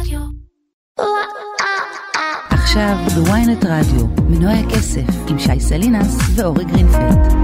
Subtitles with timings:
[0.00, 0.20] רדיו.
[2.50, 7.36] עכשיו בוויינט רדיו, מנועי הכסף עם שי סלינס ואורי גרינפלד.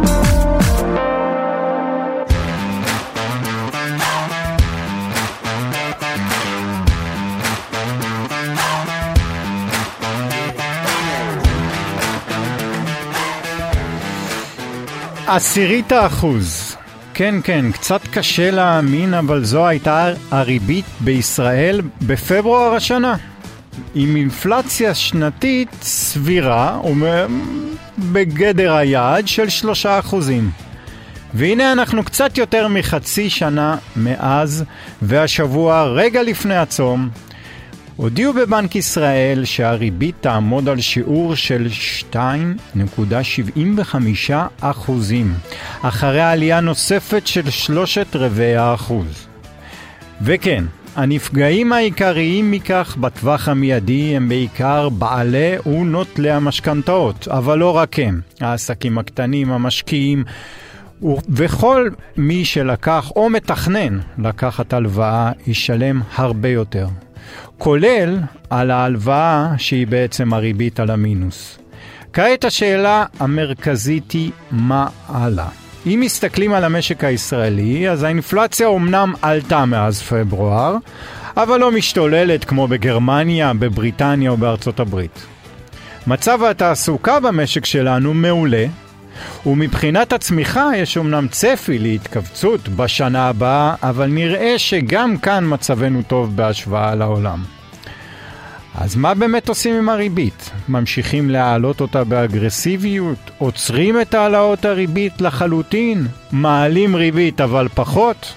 [15.26, 16.71] עשירית האחוז.
[17.14, 23.16] כן, כן, קצת קשה להאמין, אבל זו הייתה הריבית בישראל בפברואר השנה.
[23.94, 26.80] עם אינפלציה שנתית סבירה
[27.98, 30.50] ובגדר היעד של שלושה אחוזים.
[31.34, 34.64] והנה אנחנו קצת יותר מחצי שנה מאז,
[35.02, 37.08] והשבוע, רגע לפני הצום,
[37.96, 41.66] הודיעו בבנק ישראל שהריבית תעמוד על שיעור של
[42.12, 42.16] 2.75
[44.60, 45.34] אחוזים,
[45.82, 49.26] אחרי עלייה נוספת של שלושת רבעי האחוז.
[50.22, 50.64] וכן,
[50.96, 58.98] הנפגעים העיקריים מכך בטווח המיידי הם בעיקר בעלי ונוטלי המשכנתאות, אבל לא רק הם, העסקים
[58.98, 60.24] הקטנים, המשקיעים,
[61.28, 66.86] וכל מי שלקח או מתכנן לקחת הלוואה ישלם הרבה יותר.
[67.62, 68.18] כולל
[68.50, 71.58] על ההלוואה שהיא בעצם הריבית על המינוס.
[72.12, 75.48] כעת השאלה המרכזית היא מה הלאה.
[75.86, 80.76] אם מסתכלים על המשק הישראלי, אז האינפלציה אומנם עלתה מאז פברואר,
[81.36, 85.26] אבל לא משתוללת כמו בגרמניה, בבריטניה או בארצות הברית.
[86.06, 88.66] מצב התעסוקה במשק שלנו מעולה,
[89.46, 96.94] ומבחינת הצמיחה יש אומנם צפי להתכווצות בשנה הבאה, אבל נראה שגם כאן מצבנו טוב בהשוואה
[96.94, 97.42] לעולם.
[98.74, 100.50] אז מה באמת עושים עם הריבית?
[100.68, 103.30] ממשיכים להעלות אותה באגרסיביות?
[103.38, 106.06] עוצרים את העלאות הריבית לחלוטין?
[106.32, 108.34] מעלים ריבית אבל פחות?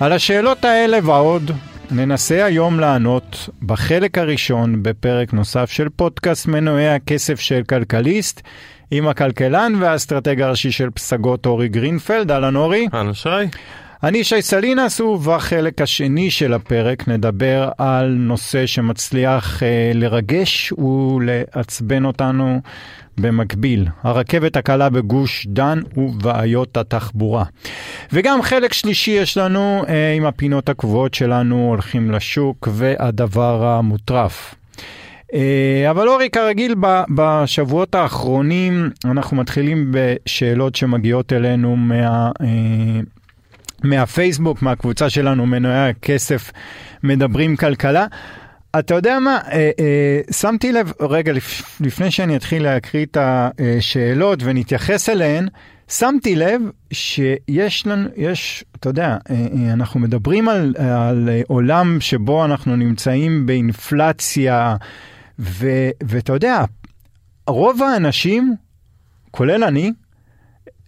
[0.00, 1.50] על השאלות האלה ועוד
[1.90, 8.40] ננסה היום לענות בחלק הראשון בפרק נוסף של פודקאסט מנועי הכסף של כלכליסט
[8.90, 12.30] עם הכלכלן והאסטרטג הראשי של פסגות אורי גרינפלד.
[12.30, 12.88] אהלן אורי.
[12.94, 13.28] אהלן שי.
[14.04, 22.60] אני שי סלינס, ובחלק השני של הפרק נדבר על נושא שמצליח אה, לרגש ולעצבן אותנו
[23.18, 27.44] במקביל, הרכבת הקלה בגוש דן ובעיות התחבורה.
[28.12, 34.54] וגם חלק שלישי יש לנו אה, עם הפינות הקבועות שלנו הולכים לשוק והדבר המוטרף.
[35.34, 36.74] אה, אבל אורי, כרגיל
[37.14, 42.30] בשבועות האחרונים אנחנו מתחילים בשאלות שמגיעות אלינו מה...
[42.40, 43.00] אה,
[43.84, 46.52] מהפייסבוק, מהקבוצה שלנו, מנועי הכסף,
[47.02, 48.06] מדברים כלכלה.
[48.78, 54.38] אתה יודע מה, אה, אה, שמתי לב, רגע, לפ, לפני שאני אתחיל להקריא את השאלות
[54.42, 55.48] ונתייחס אליהן,
[55.88, 56.60] שמתי לב
[56.92, 63.46] שיש לנו, יש, אתה יודע, אה, אה, אנחנו מדברים על, על עולם שבו אנחנו נמצאים
[63.46, 64.76] באינפלציה,
[65.38, 65.66] ו,
[66.02, 66.64] ואתה יודע,
[67.46, 68.56] רוב האנשים,
[69.30, 69.92] כולל אני,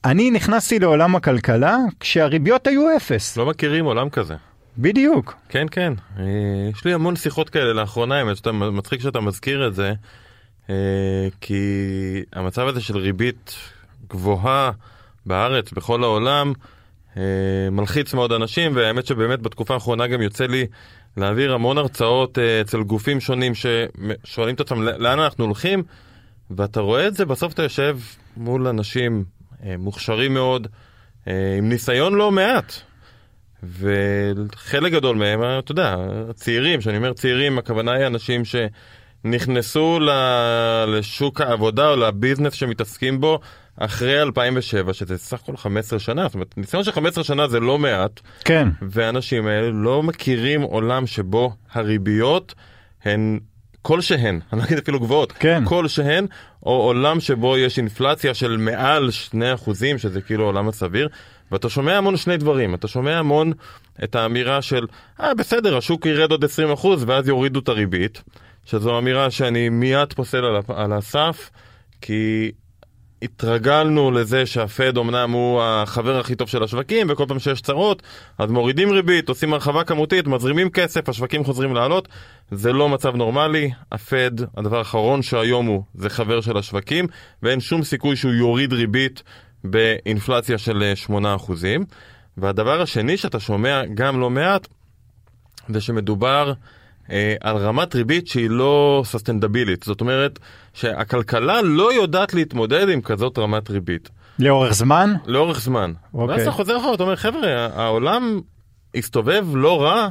[0.05, 3.37] אני נכנסתי לעולם הכלכלה כשהריביות היו אפס.
[3.37, 4.35] לא מכירים עולם כזה.
[4.79, 5.35] בדיוק.
[5.49, 5.93] כן, כן.
[6.19, 6.25] אה,
[6.73, 9.93] יש לי המון שיחות כאלה לאחרונה, האמת שאתה מצחיק שאתה מזכיר את זה,
[10.71, 11.65] אה, כי
[12.33, 13.55] המצב הזה של ריבית
[14.11, 14.71] גבוהה
[15.27, 16.53] בארץ, בכל העולם,
[17.17, 17.23] אה,
[17.71, 20.67] מלחיץ מאוד אנשים, והאמת שבאמת בתקופה האחרונה גם יוצא לי
[21.17, 25.83] להעביר המון הרצאות אצל גופים שונים ששואלים את עצמם לאן אנחנו הולכים,
[26.51, 27.99] ואתה רואה את זה, בסוף אתה יושב
[28.37, 29.25] מול אנשים
[29.79, 30.69] מוכשרים מאוד,
[31.27, 32.73] עם ניסיון לא מעט.
[33.63, 35.97] וחלק גדול מהם, אתה יודע,
[36.35, 39.99] צעירים, כשאני אומר צעירים, הכוונה היא אנשים שנכנסו
[40.87, 43.41] לשוק העבודה או לביזנס שמתעסקים בו
[43.77, 47.79] אחרי 2007, שזה סך הכל 15 שנה, זאת אומרת, ניסיון של 15 שנה זה לא
[47.79, 48.21] מעט.
[48.45, 48.69] כן.
[48.83, 52.55] והאנשים האלה לא מכירים עולם שבו הריביות
[53.05, 53.39] הן
[53.83, 55.65] כלשהן, אני לא אגיד אפילו גבוהות, כן.
[55.65, 56.27] כלשהן,
[56.67, 59.35] או עולם שבו יש אינפלציה של מעל 2%,
[59.99, 61.09] שזה כאילו עולם הסביר.
[61.53, 63.53] ואתה שומע המון שני דברים, אתה שומע המון
[64.05, 64.87] את האמירה של,
[65.21, 66.49] אה בסדר, השוק ירד עוד 20%
[67.07, 68.23] ואז יורידו את הריבית,
[68.65, 71.51] שזו אמירה שאני מיד פוסל על, על הסף,
[72.01, 72.53] כי
[73.23, 78.03] התרגלנו לזה שהפד אמנם הוא החבר הכי טוב של השווקים, וכל פעם שיש צרות,
[78.39, 82.09] אז מורידים ריבית, עושים הרחבה כמותית, מזרימים כסף, השווקים חוזרים לעלות.
[82.51, 87.07] זה לא מצב נורמלי, הפד, הדבר האחרון שהיום הוא, זה חבר של השווקים,
[87.43, 89.23] ואין שום סיכוי שהוא יוריד ריבית
[89.65, 91.13] באינפלציה של 8%.
[91.65, 91.77] אה,
[92.37, 94.69] והדבר השני שאתה שומע גם לא מעט,
[95.69, 96.53] זה שמדובר
[97.41, 99.83] על רמת ריבית שהיא לא ססטנדבילית.
[99.83, 100.39] זאת אומרת
[100.75, 104.11] שהכלכלה לא יודעת להתמודד עם כזאת רמת ריבית.
[104.39, 105.15] לאורך זמן?
[105.27, 105.93] לאורך זמן.
[106.15, 106.35] אוקיי.
[106.35, 108.41] ואז אתה חוזר אחורה, אתה אומר, חבר'ה, העולם
[108.95, 110.09] הסתובב לא רע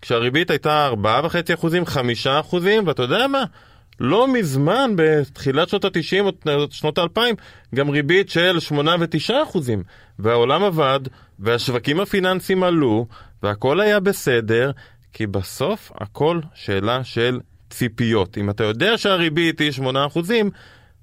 [0.00, 3.44] כשהריבית הייתה 4.5 אחוזים, 5 אחוזים, ואתה יודע מה?
[4.00, 7.20] לא מזמן, בתחילת שנות ה-90 או שנות ה-2000,
[7.74, 9.82] גם ריבית של 8 ו-9 אחוזים.
[10.18, 11.00] והעולם עבד,
[11.38, 13.06] והשווקים הפיננסיים עלו,
[13.42, 14.70] והכל היה בסדר,
[15.14, 17.40] כי בסוף הכל שאלה של
[17.70, 18.38] ציפיות.
[18.38, 20.50] אם אתה יודע שהריבית היא 8 אחוזים,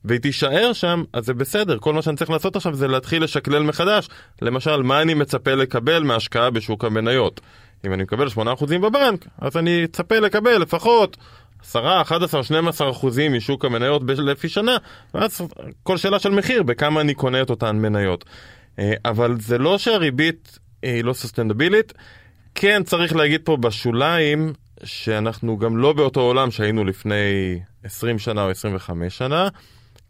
[0.06, 1.78] והיא תישאר שם, אז זה בסדר.
[1.80, 4.10] כל מה שאני צריך לעשות עכשיו זה להתחיל לשקלל מחדש.
[4.42, 7.42] למשל, מה אני מצפה לקבל מהשקעה בשוק המניות.
[7.86, 11.18] אם אני מקבל 8% בבנק, אז אני אצפה לקבל לפחות
[11.64, 14.78] 10, 11, 12 אחוזים משוק המניות לפי שנה,
[15.14, 15.42] ואז
[15.84, 18.26] כל שאלה של מחיר, בכמה אני קונה את אותן מניות.
[18.80, 21.94] אה, אבל זה לא שהריבית היא לא סוסטנדבילית.
[22.56, 24.54] כן צריך להגיד פה בשוליים,
[24.84, 29.48] שאנחנו גם לא באותו עולם שהיינו לפני 20 שנה או 25 שנה.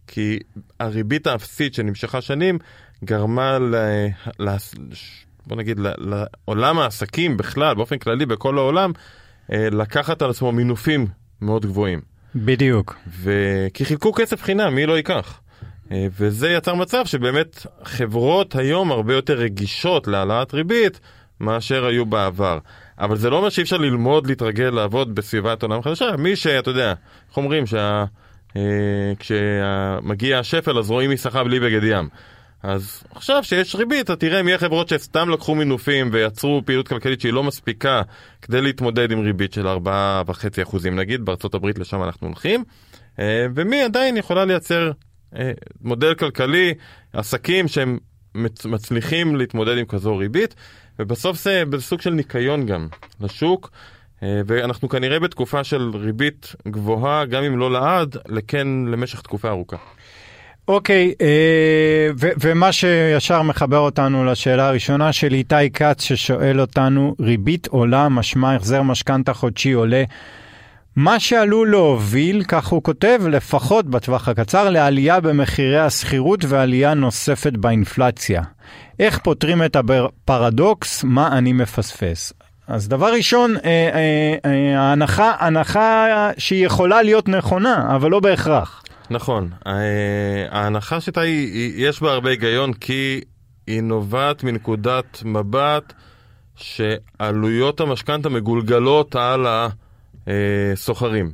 [0.07, 0.39] כי
[0.79, 2.59] הריבית האפסית שנמשכה שנים
[3.03, 3.75] גרמה ל...
[4.39, 4.55] ל...
[5.47, 8.91] בוא נגיד לעולם העסקים בכלל, באופן כללי בכל העולם,
[9.51, 11.07] אה, לקחת על עצמו מינופים
[11.41, 12.01] מאוד גבוהים.
[12.35, 12.95] בדיוק.
[13.07, 13.31] ו...
[13.73, 15.39] כי חילקו כסף חינם, מי לא ייקח?
[15.91, 20.99] אה, וזה יצר מצב שבאמת חברות היום הרבה יותר רגישות להעלאת ריבית
[21.41, 22.59] מאשר היו בעבר.
[22.99, 26.17] אבל זה לא אומר שאי אפשר ללמוד, להתרגל, לעבוד בסביבת עולם חדשה.
[26.17, 26.93] מי שאתה יודע,
[27.29, 28.05] איך אומרים, שה...
[28.55, 32.09] אה, כשמגיע השפל אז רואים מסכה בלי בגד ים.
[32.63, 37.33] אז עכשיו שיש ריבית, אתה תראה מי החברות שסתם לקחו מינופים ויצרו פעילות כלכלית שהיא
[37.33, 38.01] לא מספיקה
[38.41, 42.63] כדי להתמודד עם ריבית של 4.5% נגיד, בארצות הברית לשם אנחנו הולכים,
[43.19, 44.91] אה, ומי עדיין יכולה לייצר
[45.35, 45.51] אה,
[45.81, 46.73] מודל כלכלי,
[47.13, 47.97] עסקים שהם
[48.65, 50.55] מצליחים להתמודד עם כזו ריבית,
[51.01, 52.87] ובסוף זה בסוג של ניקיון גם
[53.21, 53.71] לשוק.
[54.23, 59.77] אה, ואנחנו כנראה בתקופה של ריבית גבוהה, גם אם לא לעד, לכן למשך תקופה ארוכה.
[60.67, 67.67] אוקיי, okay, אה, ומה שישר מחבר אותנו לשאלה הראשונה של איתי כץ, ששואל אותנו, ריבית
[67.67, 70.03] עולה, משמע החזר משכנתה חודשי עולה.
[70.95, 78.41] מה שעלול להוביל, כך הוא כותב, לפחות בטווח הקצר, לעלייה במחירי השכירות ועלייה נוספת באינפלציה.
[78.99, 81.03] איך פותרים את הפרדוקס?
[81.03, 82.33] מה אני מפספס?
[82.67, 86.07] אז דבר ראשון, אה, אה, אה, ההנחה, הנחה
[86.37, 88.83] שהיא יכולה להיות נכונה, אבל לא בהכרח.
[89.09, 89.49] נכון.
[90.49, 93.21] ההנחה שאתה היא, יש בה הרבה היגיון, כי
[93.67, 95.93] היא נובעת מנקודת מבט
[96.55, 99.45] שעלויות המשכנתה מגולגלות על
[100.27, 101.31] הסוחרים.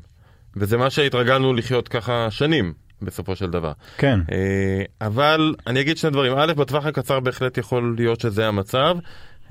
[0.55, 2.73] וזה מה שהתרגלנו לחיות ככה שנים.
[3.01, 3.71] בסופו של דבר.
[3.97, 4.19] כן.
[4.31, 6.33] אה, אבל אני אגיד שני דברים.
[6.37, 8.97] א', בטווח הקצר בהחלט יכול להיות שזה המצב.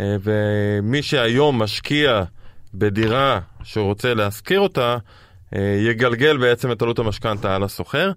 [0.00, 2.22] אה, ומי שהיום משקיע
[2.74, 4.96] בדירה שהוא רוצה להשכיר אותה,
[5.56, 8.12] אה, יגלגל בעצם את עלות המשכנתה על הסוחר.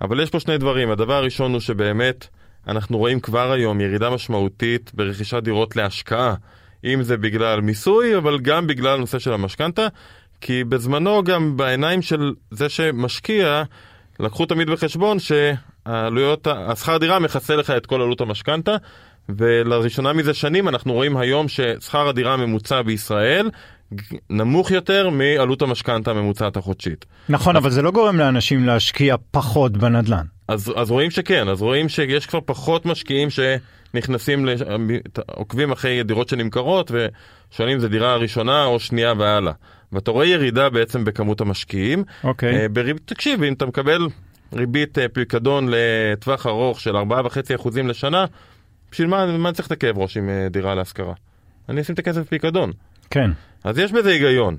[0.00, 0.90] אבל יש פה שני דברים.
[0.90, 2.26] הדבר הראשון הוא שבאמת
[2.68, 6.34] אנחנו רואים כבר היום ירידה משמעותית ברכישת דירות להשקעה.
[6.84, 9.86] אם זה בגלל מיסוי, אבל גם בגלל הנושא של המשכנתה.
[10.46, 13.62] כי בזמנו גם בעיניים של זה שמשקיע,
[14.20, 18.76] לקחו תמיד בחשבון שהעלויות, השכר דירה מכסה לך את כל עלות המשכנתה,
[19.28, 23.50] ולראשונה מזה שנים אנחנו רואים היום ששכר הדירה הממוצע בישראל
[24.30, 27.04] נמוך יותר מעלות המשכנתה הממוצעת החודשית.
[27.28, 27.56] נכון.
[27.56, 30.33] אבל זה לא גורם לאנשים להשקיע פחות בנדל"ן.
[30.48, 34.60] אז, אז רואים שכן, אז רואים שיש כבר פחות משקיעים שנכנסים, לש...
[35.26, 39.52] עוקבים אחרי דירות שנמכרות ושואלים אם זה דירה ראשונה או שנייה והלאה.
[39.92, 42.04] ואתה רואה ירידה בעצם בכמות המשקיעים.
[42.24, 42.52] אוקיי.
[42.52, 42.56] Okay.
[42.56, 42.98] אה, בריב...
[43.04, 44.08] תקשיב, אם אתה מקבל
[44.52, 48.24] ריבית אה, פיקדון לטווח ארוך של 4.5% לשנה,
[48.92, 51.14] בשביל מה, מה צריך את הכאב ראש עם אה, דירה להשכרה?
[51.68, 52.72] אני אשים את הכסף בפיקדון.
[53.10, 53.30] כן.
[53.64, 54.56] אז יש בזה היגיון.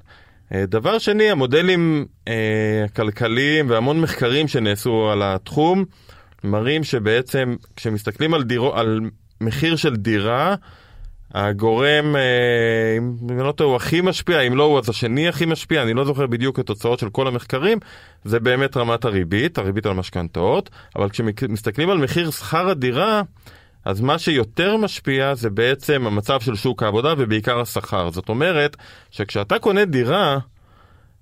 [0.54, 5.86] אה, דבר שני, המודלים אה, הכלכליים והמון מחקרים שנעשו על התחום
[6.44, 9.00] מראים שבעצם כשמסתכלים על, דירו, על
[9.42, 10.56] מחיר של דירה,
[11.34, 12.16] הגורם,
[12.98, 15.94] אם אני לא טועה, הוא הכי משפיע, אם לא הוא אז השני הכי משפיע, אני
[15.94, 17.78] לא זוכר בדיוק את התוצאות של כל המחקרים,
[18.24, 23.22] זה באמת רמת הריבית, הריבית על המשכנתאות, אבל כשמסתכלים על מחיר שכר הדירה,
[23.86, 28.12] אז מה שיותר משפיע זה בעצם המצב של שוק העבודה ובעיקר השכר.
[28.12, 28.78] זאת אומרת
[29.12, 30.38] שכשאתה קונה דירה,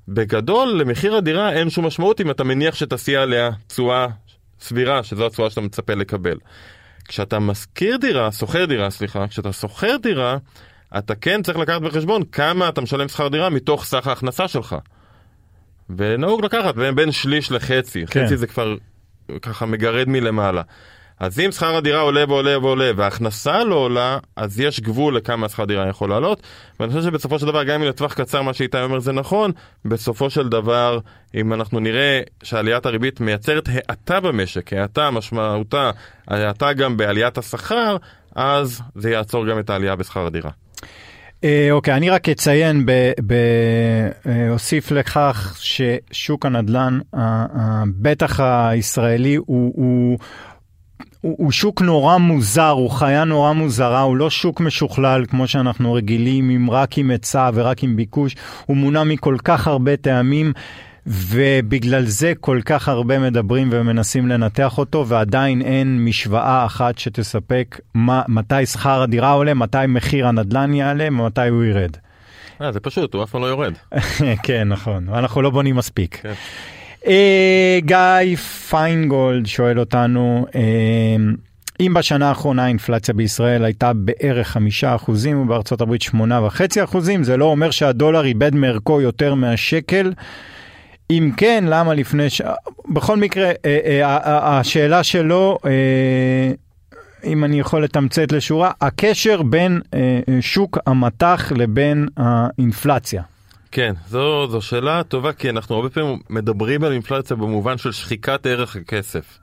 [0.08, 4.08] בגדול למחיר הדירה אין שום משמעות אם אתה מניח שתסיע עליה תשואה
[4.60, 6.38] סבירה, שזו התשואה שאתה מצפה לקבל.
[7.08, 10.38] כשאתה משכיר דירה, שוכר דירה, סליחה, כשאתה שוכר דירה,
[10.98, 14.75] אתה כן צריך לקחת בחשבון כמה אתה משלם שכר דירה מתוך סך ההכנסה שלך.
[15.98, 18.25] ונהוג לקחת בין שליש לחצי, כן.
[18.25, 18.75] חצי זה כבר
[19.41, 20.62] ככה מגרד מלמעלה.
[21.20, 25.65] אז אם שכר הדירה עולה ועולה ועולה וההכנסה לא עולה, אז יש גבול לכמה שכר
[25.65, 26.41] דירה יכול לעלות.
[26.79, 29.51] ואני חושב שבסופו של דבר, גם אם לטווח קצר מה שאיתי אומר זה נכון,
[29.86, 31.00] בסופו של דבר,
[31.36, 35.91] אם אנחנו נראה שעליית הריבית מייצרת האטה במשק, האטה משמעותה,
[36.27, 37.98] האטה גם בעליית השכר,
[38.36, 40.51] אז זה יעצור גם את העלייה בשכר הדירה.
[41.43, 42.86] אה, אוקיי, אני רק אציין,
[44.50, 47.00] אוסיף לכך ששוק הנדל"ן,
[47.88, 49.74] בטח הישראלי, הוא...
[49.75, 50.20] הוא
[51.24, 55.94] הוא, הוא שוק נורא מוזר, הוא חיה נורא מוזרה, הוא לא שוק משוכלל כמו שאנחנו
[55.94, 60.53] רגילים, עם רק עם היצע ורק עם ביקוש, הוא מונע מכל כך הרבה טעמים.
[61.08, 68.22] ובגלל זה כל כך הרבה מדברים ומנסים לנתח אותו, ועדיין אין משוואה אחת שתספק מה,
[68.27, 71.98] מתי שכר הדירה עולה, מתי מחיר הנדל"ן יעלה, ומתי הוא ירד.
[72.62, 73.74] אה, זה פשוט, הוא אף פעם לא יורד.
[74.46, 76.20] כן, נכון, אנחנו לא בונים מספיק.
[76.22, 76.34] כן.
[77.07, 78.36] אה, גיא
[78.69, 80.62] פיינגולד שואל אותנו, אה,
[81.79, 87.38] אם בשנה האחרונה האינפלציה בישראל הייתה בערך חמישה אחוזים ובארצות הברית שמונה וחצי אחוזים, זה
[87.38, 90.13] לא אומר שהדולר איבד מערכו יותר מהשקל.
[91.10, 92.41] אם כן, למה לפני ש...
[92.89, 95.57] בכל מקרה, אה, השאלה שלו,
[97.24, 99.81] אם אני יכול לתמצת לשורה, הקשר בין
[100.41, 103.22] שוק המטח לבין האינפלציה.
[103.75, 108.46] כן, זו, זו שאלה טובה, כי אנחנו הרבה פעמים מדברים על אינפלציה במובן של שחיקת
[108.46, 109.39] ערך הכסף.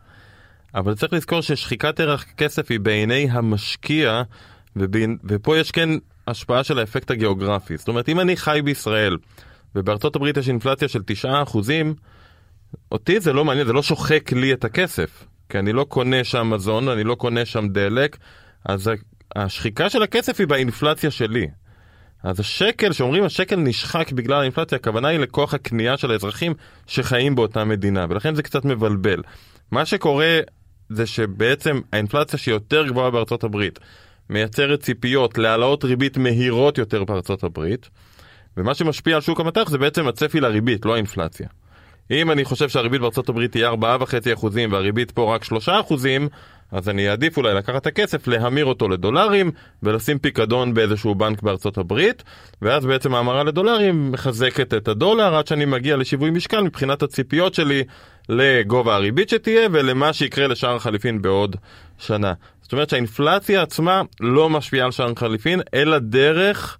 [0.74, 4.22] אבל צריך לזכור ששחיקת ערך הכסף היא בעיני המשקיע,
[4.76, 5.88] ובין, ופה יש כן
[6.26, 7.76] השפעה של האפקט הגיאוגרפי.
[7.76, 9.16] זאת אומרת, אם אני חי בישראל,
[9.74, 11.94] ובארצות הברית יש אינפלציה של 9 אחוזים,
[12.92, 15.24] אותי זה לא מעניין, זה לא שוחק לי את הכסף.
[15.48, 18.16] כי אני לא קונה שם מזון, אני לא קונה שם דלק,
[18.64, 18.90] אז
[19.36, 21.46] השחיקה של הכסף היא באינפלציה שלי.
[22.22, 26.54] אז השקל, שאומרים השקל נשחק בגלל האינפלציה, הכוונה היא לכוח הקנייה של האזרחים
[26.86, 29.22] שחיים באותה מדינה, ולכן זה קצת מבלבל.
[29.70, 30.38] מה שקורה
[30.88, 33.78] זה שבעצם האינפלציה שהיא יותר גבוהה בארצות הברית,
[34.30, 37.90] מייצרת ציפיות להעלאות ריבית מהירות יותר בארצות הברית,
[38.56, 41.48] ומה שמשפיע על שוק המטח זה בעצם הצפי לריבית, לא האינפלציה.
[42.10, 45.48] אם אני חושב שהריבית בארצות הברית תהיה 4.5% והריבית פה רק 3%,
[46.72, 49.50] אז אני אעדיף אולי לקחת את הכסף, להמיר אותו לדולרים
[49.82, 52.22] ולשים פיקדון באיזשהו בנק בארצות הברית,
[52.62, 57.84] ואז בעצם ההמרה לדולרים מחזקת את הדולר עד שאני מגיע לשיווי משקל מבחינת הציפיות שלי
[58.28, 61.56] לגובה הריבית שתהיה ולמה שיקרה לשער החליפין בעוד
[61.98, 62.32] שנה.
[62.62, 66.78] זאת אומרת שהאינפלציה עצמה לא משפיעה על שער החליפין, אלא דרך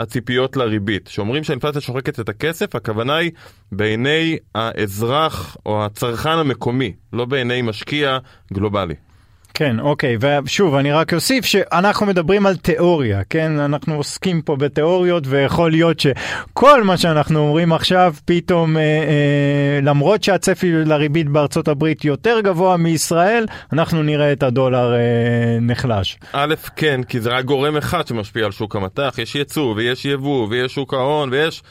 [0.00, 1.06] הציפיות לריבית.
[1.06, 3.30] שאומרים שהאינפלציה שוחקת את הכסף, הכוונה היא
[3.72, 8.18] בעיני האזרח או הצרכן המקומי, לא בעיני משקיע
[8.52, 8.94] גלובלי.
[9.54, 13.58] כן, אוקיי, ושוב, אני רק אוסיף שאנחנו מדברים על תיאוריה, כן?
[13.58, 20.22] אנחנו עוסקים פה בתיאוריות, ויכול להיות שכל מה שאנחנו אומרים עכשיו, פתאום, אה, אה, למרות
[20.22, 26.18] שהצפי לריבית בארצות הברית יותר גבוה מישראל, אנחנו נראה את הדולר אה, נחלש.
[26.32, 30.46] א', כן, כי זה רק גורם אחד שמשפיע על שוק המטח, יש ייצוא ויש יבוא
[30.50, 31.62] ויש שוק ההון ויש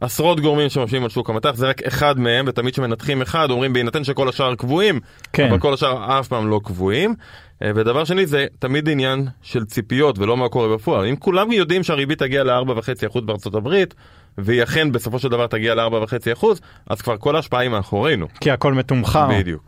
[0.00, 4.04] עשרות גורמים שמשפיעים על שוק המטח, זה רק אחד מהם, ותמיד כשמנתחים אחד אומרים בהינתן
[4.04, 5.00] שכל השאר קבועים,
[5.32, 5.48] כן.
[5.48, 7.14] אבל כל השאר אף פעם לא קבועים.
[7.62, 11.06] אה, ודבר שני זה תמיד עניין של ציפיות ולא מה קורה בפועל.
[11.06, 13.94] אם כולם יודעים שהריבית תגיע ל-4.5% בארצות הברית,
[14.38, 16.46] והיא אכן בסופו של דבר תגיע ל-4.5%,
[16.86, 18.26] אז כבר כל ההשפעה היא מאחורינו.
[18.40, 19.28] כי הכל מתומחר.
[19.30, 19.62] בדיוק.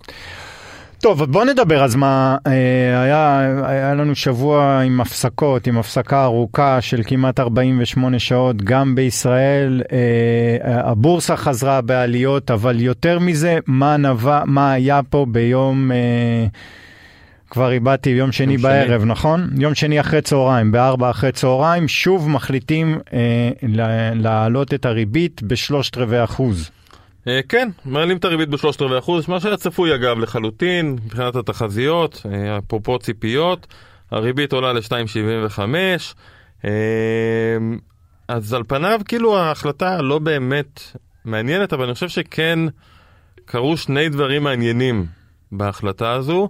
[1.02, 2.52] טוב, בוא נדבר אז מה, אה,
[3.02, 9.82] היה, היה לנו שבוע עם הפסקות, עם הפסקה ארוכה של כמעט 48 שעות, גם בישראל,
[9.92, 9.96] אה,
[10.90, 16.46] הבורסה חזרה בעליות, אבל יותר מזה, מה נבע, מה היה פה ביום, אה,
[17.50, 19.10] כבר איבדתי יום שני יום בערב, שני.
[19.10, 19.48] נכון?
[19.58, 23.18] יום שני אחרי צהריים, בארבע אחרי צהריים, שוב מחליטים אה,
[23.62, 26.70] לה- להעלות את הריבית בשלושת רבעי אחוז.
[27.28, 32.22] אה, כן, מעלים את הריבית בשלושת רבעי אחוז, מה שהיה צפוי אגב לחלוטין, מבחינת התחזיות,
[32.32, 33.66] אה, אפרופו ציפיות,
[34.10, 35.58] הריבית עולה ל-2.75,
[36.64, 36.70] אה,
[38.28, 40.80] אז על פניו כאילו ההחלטה לא באמת
[41.24, 42.58] מעניינת, אבל אני חושב שכן
[43.44, 45.06] קרו שני דברים מעניינים
[45.52, 46.48] בהחלטה הזו.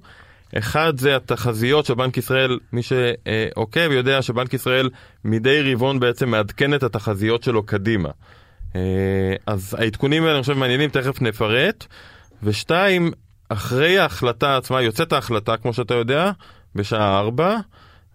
[0.59, 4.91] אחד זה התחזיות של בנק ישראל, מי שעוקב יודע שבנק ישראל
[5.25, 8.09] מדי רבעון בעצם מעדכן את התחזיות שלו קדימה.
[8.77, 8.81] אה,
[9.47, 11.87] אז העדכונים האלה אני חושב מעניינים, תכף נפרט.
[12.43, 13.11] ושתיים,
[13.49, 16.31] אחרי ההחלטה עצמה, יוצאת ההחלטה, כמו שאתה יודע,
[16.75, 17.57] בשעה ארבע,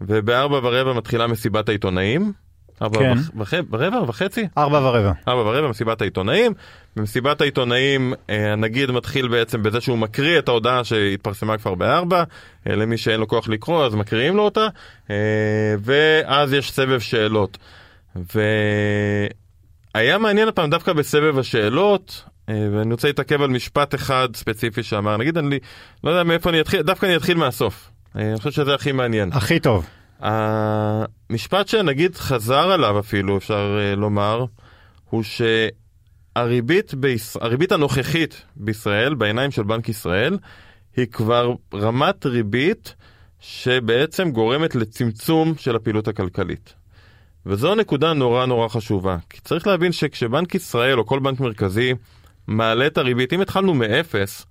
[0.02, 2.34] ובארבע ורבע מתחילה מסיבת העיתונאים.
[2.82, 3.18] ארבע כן.
[3.38, 4.48] וח- ורבע וחצי?
[4.58, 5.12] ארבע ורבע.
[5.28, 6.54] ארבע ורבע, מסיבת העיתונאים.
[6.96, 12.24] במסיבת העיתונאים אה, הנגיד מתחיל בעצם בזה שהוא מקריא את ההודעה שהתפרסמה כבר בארבע,
[12.70, 14.68] אה, למי שאין לו כוח לקרוא אז מקריאים לו אותה,
[15.84, 17.58] ואז יש סבב שאלות.
[19.96, 25.18] והיה מעניין הפעם דווקא בסבב השאלות, אה, ואני רוצה להתעכב על משפט אחד ספציפי שאמר,
[25.18, 25.60] נגיד אני
[26.04, 27.92] לא יודע מאיפה אני אתחיל, דווקא אני אתחיל מהסוף.
[28.16, 29.30] אה, אני חושב שזה הכי מעניין.
[29.34, 29.86] הכי טוב.
[30.20, 34.46] המשפט שנגיד חזר עליו אפילו, אפשר uh, לומר,
[35.10, 37.38] הוא שהריבית ביש...
[37.72, 40.38] הנוכחית בישראל, בעיניים של בנק ישראל,
[40.98, 42.96] היא כבר רמת ריבית
[43.40, 46.74] שבעצם גורמת לצמצום של הפעילות הכלכלית.
[47.46, 49.18] וזו נקודה נורא נורא חשובה.
[49.30, 51.94] כי צריך להבין שכשבנק ישראל או כל בנק מרכזי
[52.48, 54.46] מעלה את הריבית, אם התחלנו מאפס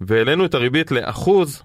[0.00, 1.62] והעלינו את הריבית לאחוז,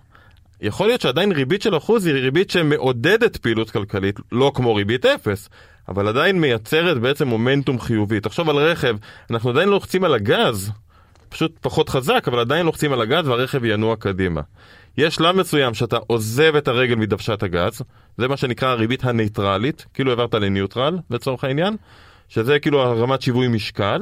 [0.62, 5.50] יכול להיות שעדיין ריבית של אחוז היא ריבית שמעודדת פעילות כלכלית, לא כמו ריבית אפס,
[5.90, 8.20] אבל עדיין מייצרת בעצם מומנטום חיובי.
[8.20, 8.96] תחשוב על רכב,
[9.32, 10.72] אנחנו עדיין לוחצים על הגז,
[11.30, 14.42] פשוט פחות חזק, אבל עדיין לוחצים על הגז והרכב ינוע קדימה.
[14.98, 17.82] יש שלב מסוים שאתה עוזב את הרגל מדוושת הגז,
[18.18, 21.76] זה מה שנקרא הריבית הנייטרלית, כאילו העברת לניוטרל לצורך העניין,
[22.30, 24.02] שזה כאילו הרמת שיווי משקל,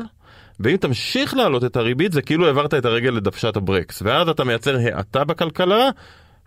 [0.60, 4.78] ואם תמשיך להעלות את הריבית זה כאילו העברת את הרגל לדוושת הברקס, ואז אתה מייצר
[4.78, 5.90] האטה בכלכלה,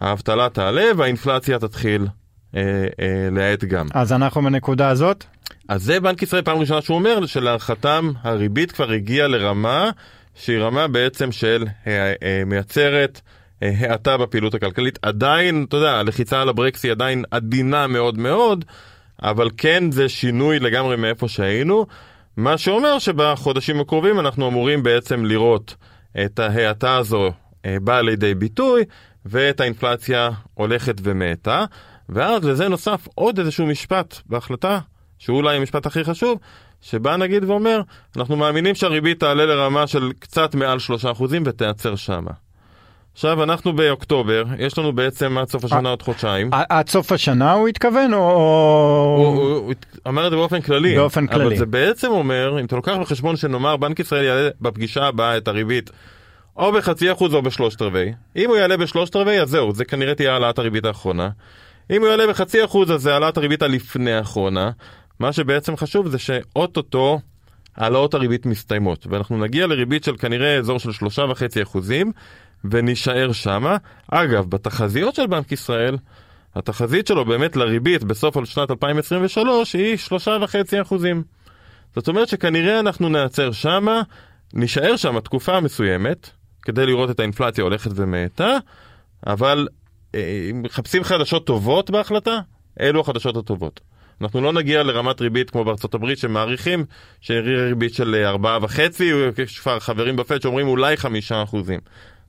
[0.00, 2.06] האבטלה תעלה והאינפלציה תתחיל
[2.56, 2.60] אה,
[3.00, 3.86] אה, להאט גם.
[3.94, 5.24] אז אנחנו בנקודה הזאת?
[5.68, 9.90] אז זה בנק ישראל פעם ראשונה שהוא אומר שלהערכתם הריבית כבר הגיעה לרמה
[10.34, 13.20] שהיא רמה בעצם של אה, אה, מייצרת
[13.62, 14.98] האטה בפעילות הכלכלית.
[15.02, 18.64] עדיין, אתה יודע, הלחיצה על הברקס היא עדיין עדינה מאוד מאוד,
[19.22, 21.86] אבל כן זה שינוי לגמרי מאיפה שהיינו,
[22.36, 25.76] מה שאומר שבחודשים הקרובים אנחנו אמורים בעצם לראות
[26.24, 27.32] את ההאטה הזו
[27.66, 28.84] אה, באה לידי ביטוי,
[29.26, 31.64] ואת האינפלציה הולכת ומאטה,
[32.08, 34.78] ואז לזה נוסף עוד איזשהו משפט בהחלטה,
[35.18, 36.38] שהוא אולי המשפט הכי חשוב,
[36.80, 37.80] שבא נגיד ואומר,
[38.16, 40.78] אנחנו מאמינים שהריבית תעלה לרמה של קצת מעל
[41.18, 42.30] 3% ותיעצר שמה.
[43.12, 46.50] עכשיו אנחנו באוקטובר, יש לנו בעצם עד סוף השנה עוד חודשיים.
[46.52, 48.18] עד סוף השנה הוא התכוון או...
[49.18, 49.74] הוא, הוא, הוא
[50.08, 50.96] אמר את זה באופן כללי.
[50.96, 51.44] באופן כללי.
[51.44, 55.48] אבל זה בעצם אומר, אם אתה לוקח בחשבון שנאמר בנק ישראל יעלה בפגישה הבאה את
[55.48, 55.90] הריבית
[56.56, 58.12] או בחצי אחוז או בשלושת רבעי.
[58.36, 61.28] אם הוא יעלה בשלושת רבעי אז זהו, זה כנראה תהיה העלאת הריבית האחרונה.
[61.90, 64.70] אם הוא יעלה בחצי אחוז אז זה העלאת הריבית הלפני האחרונה.
[65.20, 67.20] מה שבעצם חשוב זה שאו-טו-טו
[67.76, 72.12] העלאות הריבית מסתיימות, ואנחנו נגיע לריבית של כנראה אזור של שלושה וחצי אחוזים,
[72.64, 73.76] ונישאר שמה.
[74.10, 75.96] אגב, בתחזיות של בנק ישראל,
[76.54, 81.22] התחזית שלו באמת לריבית בסוף על שנת 2023 היא שלושה וחצי אחוזים.
[81.94, 84.02] זאת אומרת שכנראה אנחנו נעצר שמה,
[84.54, 86.30] נישאר שם תקופה מסוימת,
[86.62, 88.56] כדי לראות את האינפלציה הולכת ומאטה,
[89.26, 89.68] אבל
[90.14, 92.40] אה, מחפשים חדשות טובות בהחלטה,
[92.80, 93.80] אלו החדשות הטובות.
[94.20, 96.84] אנחנו לא נגיע לרמת ריבית כמו בארצות הברית שמעריכים
[97.20, 99.02] שנראה ריבית של 4.5,
[99.42, 101.80] יש כבר חברים בפד שאומרים אולי 5 אחוזים.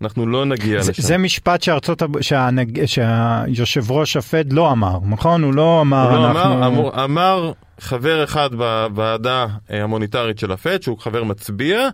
[0.04, 1.02] אנחנו לא נגיע זה, לשם.
[1.02, 2.86] זה משפט שארצות, הב- שהנג...
[2.86, 5.44] שהיושב ראש הפד לא אמר, נכון?
[5.44, 6.54] הוא לא אמר הוא לא אנחנו...
[6.54, 11.90] אמר, אמר, אמר חבר אחד בוועדה אה, המוניטרית של הפד, שהוא חבר מצביע,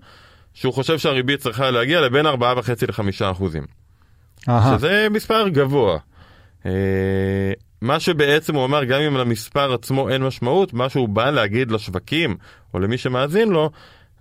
[0.54, 2.32] שהוא חושב שהריבית צריכה להגיע לבין 4.5
[2.88, 3.64] ל-5 אחוזים.
[4.50, 4.78] אהה.
[4.78, 5.98] שזה מספר גבוה.
[6.66, 6.72] אה,
[7.82, 12.38] מה שבעצם הוא אמר, גם אם למספר עצמו אין משמעות, מה שהוא בא להגיד לשווקים,
[12.74, 13.70] או למי שמאזין לו,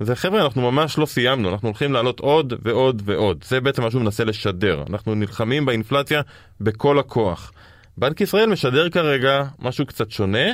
[0.01, 3.45] זה חבר'ה, אנחנו ממש לא סיימנו, אנחנו הולכים לעלות עוד ועוד ועוד.
[3.49, 4.85] זה בעצם מה שהוא מנסה לשדר.
[4.91, 6.21] אנחנו נלחמים באינפלציה
[6.61, 7.53] בכל הכוח.
[7.99, 10.49] בנק ישראל משדר כרגע משהו קצת שונה.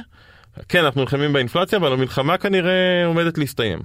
[0.69, 3.79] כן, אנחנו נלחמים באינפלציה, אבל המלחמה כנראה עומדת להסתיים.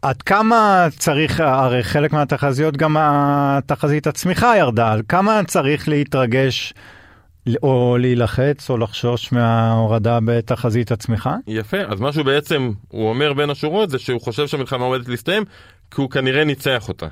[0.00, 6.74] ועד כמה צריך, הרי חלק מהתחזיות גם התחזית הצמיחה ירדה, על כמה צריך להתרגש
[7.62, 11.36] או להילחץ או לחשוש מההורדה בתחזית הצמיחה?
[11.46, 15.44] יפה, אז משהו בעצם הוא אומר בין השורות זה שהוא חושב שהמלחמה עומדת להסתיים,
[15.90, 17.06] כי הוא כנראה ניצח אותה.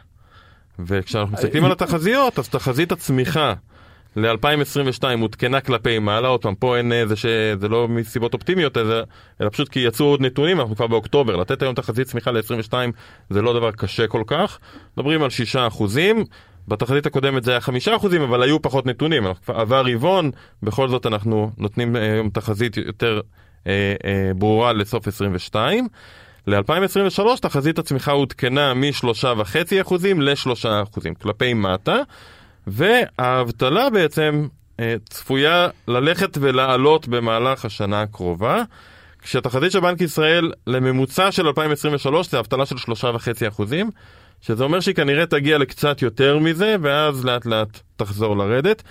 [0.79, 3.55] וכשאנחנו מסתכלים על התחזיות, אז תחזית הצמיחה
[4.17, 7.27] ל-2022 עודכנה כלפי מעלה, עוד פעם, פה אין איזה ש...
[7.61, 9.03] זה לא מסיבות אופטימיות, אלא,
[9.41, 12.73] אלא פשוט כי יצאו עוד נתונים, אנחנו כבר באוקטובר, לתת היום תחזית צמיחה ל-22
[13.31, 14.59] זה לא דבר קשה כל כך.
[14.97, 16.25] מדברים על 6 אחוזים,
[16.71, 20.31] בתחזית הקודמת זה היה 5 אחוזים, אבל היו פחות נתונים, עבר רבעון,
[20.63, 23.21] בכל זאת אנחנו נותנים היום תחזית יותר
[23.67, 25.89] אה, אה, ברורה לסוף 22.
[26.47, 31.97] ל-2023 תחזית הצמיחה עודכנה מ-3.5% ל-3% כלפי מטה,
[32.67, 34.47] והאבטלה בעצם
[34.81, 38.63] אה, צפויה ללכת ולעלות במהלך השנה הקרובה,
[39.23, 43.63] כשהתחזית של בנק ישראל לממוצע של 2023 זה אבטלה של 3.5%,
[44.41, 48.83] שזה אומר שהיא כנראה תגיע לקצת יותר מזה, ואז לאט לאט תחזור לרדת.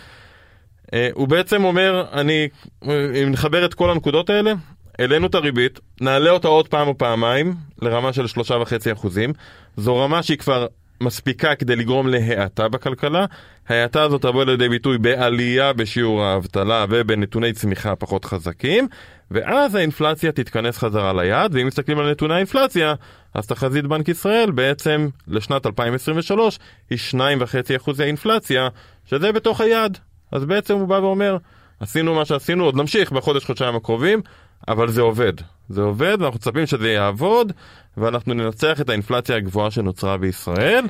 [0.94, 2.48] אה, הוא בעצם אומר, אני,
[2.84, 4.54] אם נחבר את כל הנקודות האלה,
[5.00, 9.34] העלינו את הריבית, נעלה אותה עוד פעם או פעמיים לרמה של שלושה וחצי אחוזים.
[9.78, 10.68] זו רמה שהיא כבר
[11.02, 13.26] מספיקה כדי לגרום להאטה בכלכלה.
[13.70, 18.88] ההאטה הזאת תבוא לידי ביטוי בעלייה בשיעור האבטלה ובנתוני צמיחה פחות חזקים,
[19.32, 22.94] ואז האינפלציה תתכנס חזרה ליעד, ואם מסתכלים על נתוני האינפלציה,
[23.34, 26.60] אז תחזית בנק ישראל בעצם לשנת 2023
[26.90, 28.68] היא 2.5 אחוזי אינפלציה,
[29.06, 29.98] שזה בתוך היעד.
[30.32, 31.38] אז בעצם הוא בא ואומר,
[31.80, 34.22] עשינו מה שעשינו, עוד נמשיך בחודש-חודשיים הקרובים,
[34.68, 35.34] אבל זה עובד.
[35.70, 37.52] זה עובד, ואנחנו מצפים שזה יעבוד,
[37.98, 40.86] ואנחנו ננצח את האינפלציה הגבוהה שנוצרה בישראל.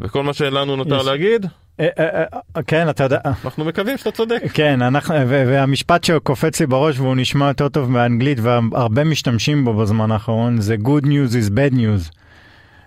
[0.00, 1.46] וכל מה שלנו נותר יש- להגיד,
[1.80, 2.24] אה, אה,
[2.56, 4.42] אה, כן, אתה יודע, אנחנו מקווים שאתה צודק.
[4.54, 10.10] כן, אנחנו, והמשפט שקופץ לי בראש והוא נשמע יותר טוב באנגלית והרבה משתמשים בו בזמן
[10.10, 12.12] האחרון זה good news is bad news.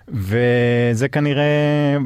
[0.07, 1.43] וזה כנראה,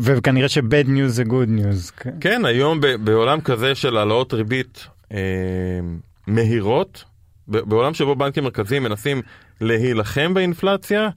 [0.01, 1.91] וכנראה ש-bad news זה good news.
[1.97, 2.09] כן.
[2.21, 5.17] כן, היום בעולם כזה של העלאות ריבית אה,
[6.27, 7.03] מהירות,
[7.47, 9.21] בעולם שבו בנקים מרכזיים מנסים
[9.61, 11.09] להילחם באינפלציה,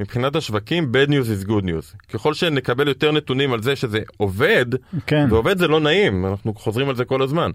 [0.00, 2.06] מבחינת השווקים, bad news is good news.
[2.12, 4.66] ככל שנקבל יותר נתונים על זה שזה עובד,
[5.06, 5.26] כן.
[5.30, 7.50] ועובד זה לא נעים, אנחנו חוזרים על זה כל הזמן.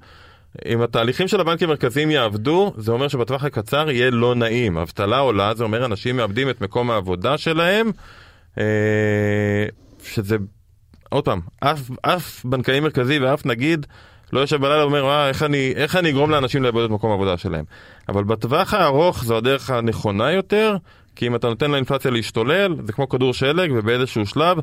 [0.65, 4.77] אם התהליכים של הבנקים המרכזיים יעבדו, זה אומר שבטווח הקצר יהיה לא נעים.
[4.77, 7.91] אבטלה עולה, זה אומר אנשים מאבדים את מקום העבודה שלהם,
[8.57, 9.65] אה,
[10.03, 10.38] שזה,
[11.09, 13.85] עוד פעם, אף, אף בנקאי מרכזי ואף נגיד
[14.33, 17.38] לא יושב בלילה ואומר, "אה, איך אני, איך אני אגרום לאנשים לאבד את מקום העבודה
[17.38, 17.65] שלהם.
[18.09, 20.75] אבל בטווח הארוך זו הדרך הנכונה יותר,
[21.15, 24.57] כי אם אתה נותן לאינפלציה להשתולל, זה כמו כדור שלג, ובאיזשהו שלב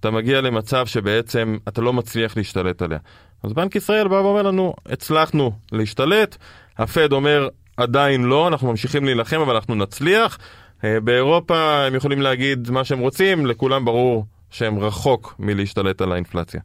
[0.00, 2.98] אתה מגיע למצב שבעצם אתה לא מצליח להשתלט עליה.
[3.42, 6.36] אז בנק ישראל בא ואומר לנו, הצלחנו להשתלט,
[6.78, 10.38] הפד אומר, עדיין לא, אנחנו ממשיכים להילחם, אבל אנחנו נצליח.
[10.84, 16.60] אה, באירופה הם יכולים להגיד מה שהם רוצים, לכולם ברור שהם רחוק מלהשתלט על האינפלציה.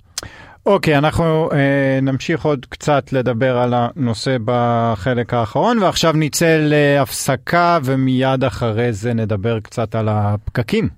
[0.65, 8.43] אוקיי, אנחנו אה, נמשיך עוד קצת לדבר על הנושא בחלק האחרון, ועכשיו נצא להפסקה ומיד
[8.43, 10.89] אחרי זה נדבר קצת על הפקקים.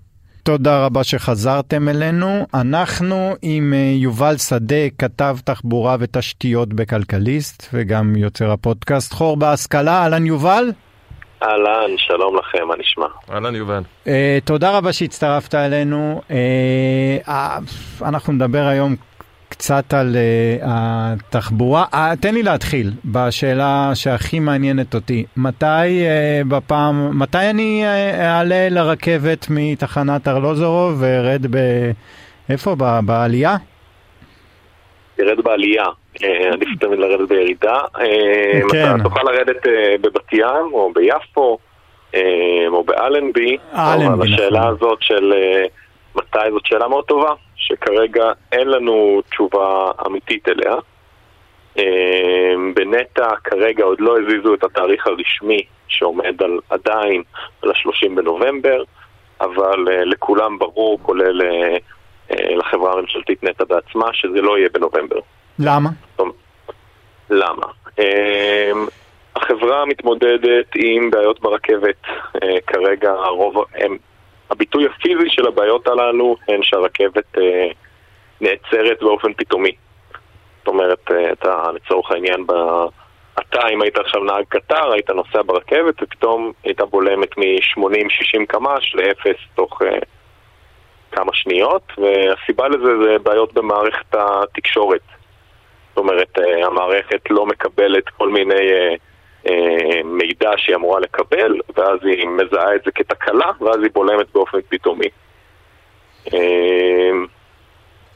[0.43, 2.45] תודה רבה שחזרתם אלינו.
[2.53, 10.01] אנחנו עם אה, יובל שדה, כתב תחבורה ותשתיות בכלכליסט, וגם יוצר הפודקאסט חור בהשכלה.
[10.03, 10.71] אהלן יובל.
[11.43, 13.05] אהלן, שלום לכם, מה נשמע?
[13.31, 13.81] אהלן יובל.
[14.05, 14.09] Uh,
[14.45, 16.21] תודה רבה שהצטרפת אלינו.
[16.27, 17.31] Uh, uh,
[18.05, 18.95] אנחנו נדבר היום
[19.63, 21.85] קצת על uh, התחבורה.
[21.93, 25.25] Uh, תן לי להתחיל בשאלה שהכי מעניינת אותי.
[25.37, 31.57] מתי uh, בפעם, מתי אני uh, אעלה לרכבת מתחנת ארלוזורוב וארד ב...
[32.49, 32.75] איפה?
[32.77, 33.55] ב, בעלייה?
[35.19, 35.85] ירד בעלייה,
[36.23, 37.79] אה, עדיף תמיד לרדת בירידה.
[38.71, 38.95] כן.
[38.95, 39.67] אתה תוכל לרדת
[40.01, 41.57] בבת ים, או ביפו,
[42.67, 43.57] או באלנבי.
[43.75, 44.71] אלנבי, אבל השאלה נכון.
[44.71, 45.65] הזאת של אה,
[46.15, 50.75] מתי זאת שאלה מאוד טובה, שכרגע אין לנו תשובה אמיתית אליה.
[51.77, 57.23] אה, בנטע כרגע עוד לא הזיזו את התאריך הרשמי שעומד על, עדיין
[57.61, 58.83] על ה-30 בנובמבר,
[59.41, 61.77] אבל אה, לכולם ברור, כולל אה,
[62.55, 65.19] לחברה הממשלתית נטע בעצמה, שזה לא יהיה בנובמבר.
[65.59, 65.89] למה?
[67.29, 67.65] למה?
[69.35, 71.95] החברה מתמודדת עם בעיות ברכבת.
[72.67, 73.97] כרגע הרוב, הם,
[74.53, 77.67] הביטוי הפיזי של הבעיות הללו הן שהרכבת אה,
[78.41, 79.71] נעצרת באופן פתאומי.
[80.59, 82.51] זאת אומרת, אה, אתה לצורך העניין, ב...
[83.39, 89.39] אתה אם היית עכשיו נהג קטר, היית נוסע ברכבת ופתאום הייתה בולמת מ-80-60 קמ"ש לאפס
[89.55, 89.99] תוך אה,
[91.11, 95.01] כמה שניות, והסיבה לזה זה בעיות במערכת התקשורת.
[95.89, 98.95] זאת אומרת, אה, המערכת לא מקבלת כל מיני אה,
[100.03, 105.07] מידע שהיא אמורה לקבל, ואז היא מזהה את זה כתקלה, ואז היא בולמת באופן פתאומי.
[106.33, 107.11] אה,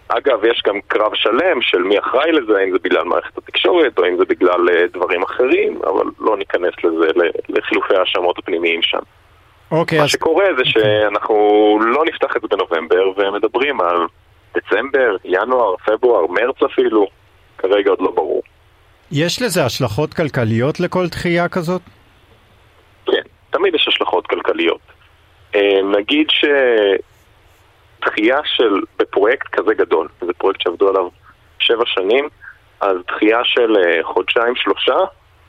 [0.08, 4.06] אגב, יש גם קרב שלם של מי אחראי לזה, האם זה בגלל מערכת התקשורת או
[4.06, 7.08] אם זה בגלל אה, דברים אחרים, אבל לא ניכנס לזה,
[7.50, 9.00] לחילופי האשמות הפנימיים שם.
[9.72, 11.36] אוקיי, מה אז שקורה זה שאנחנו
[11.82, 13.98] לא נפתח את זה בנובמבר, ומדברים על
[14.56, 17.08] דצמבר, ינואר, פברואר, מרץ אפילו,
[17.58, 18.42] כרגע עוד לא ברור.
[19.12, 21.82] יש לזה השלכות כלכליות לכל דחייה כזאת?
[23.06, 24.82] כן, תמיד יש השלכות כלכליות.
[25.56, 26.28] אה, נגיד
[28.00, 31.08] שדחייה של, בפרויקט כזה גדול, זה פרויקט שעבדו עליו
[31.60, 32.30] שבע שנים,
[32.82, 34.98] אז דחייה של אה, חודשיים שלושה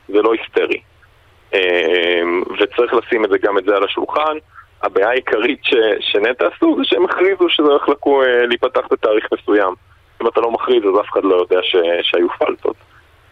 [0.07, 0.81] זה לא היסטרי.
[1.53, 2.21] אה,
[2.59, 4.37] וצריך לשים את זה גם את זה על השולחן.
[4.83, 7.89] הבעיה העיקרית ש, שנטע עשו זה שהם הכריזו שזה הולך
[8.47, 9.73] להיפתח בתאריך מסוים.
[10.21, 12.75] אם אתה לא מכריז אז אף אחד לא יודע ש, שהיו פלטות.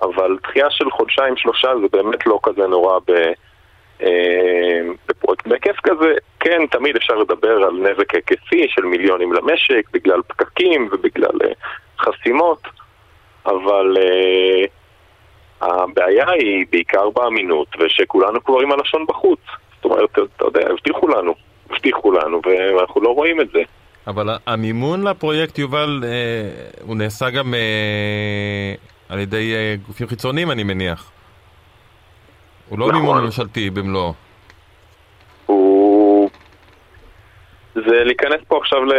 [0.01, 3.11] אבל דחייה של חודשיים שלושה זה באמת לא כזה נורא ב...
[4.01, 10.21] אה, בפרויקט בהיקף כזה, כן, תמיד אפשר לדבר על נזק היקפי של מיליונים למשק בגלל
[10.27, 11.51] פקקים ובגלל אה,
[11.99, 12.61] חסימות,
[13.45, 14.65] אבל אה,
[15.61, 19.39] הבעיה היא בעיקר באמינות ושכולנו כבר עם הלשון בחוץ.
[19.75, 21.33] זאת אומרת, אתה יודע, הבטיחו לנו,
[21.69, 23.61] הבטיחו לנו ואנחנו לא רואים את זה.
[24.07, 26.03] אבל המימון לפרויקט, יובל,
[26.81, 27.53] הוא נעשה גם
[29.09, 31.11] על ידי אה, גופים חיצוניים, אני מניח.
[32.69, 32.99] הוא לא נכון.
[32.99, 34.13] מימון ממשלתי במלואו.
[35.45, 36.29] הוא...
[37.75, 38.91] זה להיכנס פה עכשיו ל...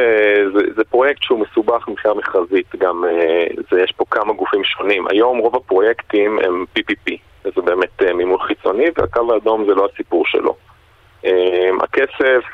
[0.55, 5.07] זה, זה פרויקט שהוא מסובך מבחינה מכרזית, גם אה, זה, יש פה כמה גופים שונים.
[5.11, 7.12] היום רוב הפרויקטים הם PPP,
[7.44, 10.57] וזה באמת אה, מימון חיצוני, והקו האדום זה לא הסיפור שלו.
[11.25, 12.44] אה, הכסף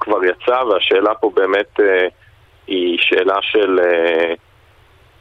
[0.00, 2.08] כבר יצא, והשאלה פה באמת אה,
[2.66, 4.34] היא שאלה של אה,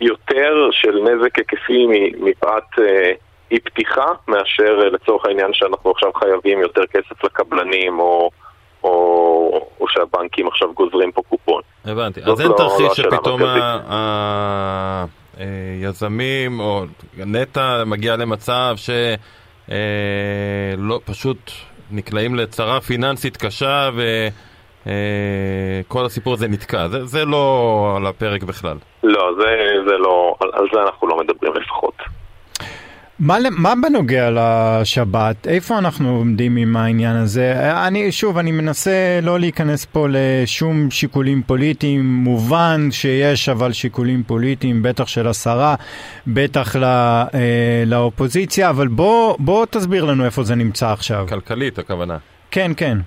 [0.02, 1.88] יותר של נזק היקפי
[2.20, 3.12] מפאת אה,
[3.52, 8.30] אי פתיחה, מאשר אה, לצורך העניין שאנחנו עכשיו חייבים יותר כסף לקבלנים, או,
[8.84, 11.62] או, או שהבנקים עכשיו גוזרים פה קופון.
[11.86, 13.42] הבנתי, אז אין לא, תרחיש שפתאום
[15.38, 16.84] היזמים או
[17.18, 18.90] נטע מגיע למצב ש...
[20.78, 21.52] לא, פשוט
[21.92, 23.90] נקלעים לצרה פיננסית קשה
[24.90, 26.88] וכל הסיפור הזה נתקע.
[26.88, 28.78] זה, זה לא על הפרק בכלל.
[29.04, 29.56] לא, זה,
[29.88, 31.94] זה לא, על, על זה אנחנו לא מדברים לפחות.
[33.20, 35.48] מה, מה בנוגע לשבת?
[35.48, 37.72] איפה אנחנו עומדים עם העניין הזה?
[37.88, 42.06] אני, שוב, אני מנסה לא להיכנס פה לשום שיקולים פוליטיים.
[42.06, 45.76] מובן שיש אבל שיקולים פוליטיים, בטח של השרה,
[46.28, 51.26] בטח לא, אה, לאופוזיציה, אבל בוא, בוא תסביר לנו איפה זה נמצא עכשיו.
[51.30, 52.18] כלכלית, הכוונה.
[52.52, 52.98] כן, כן.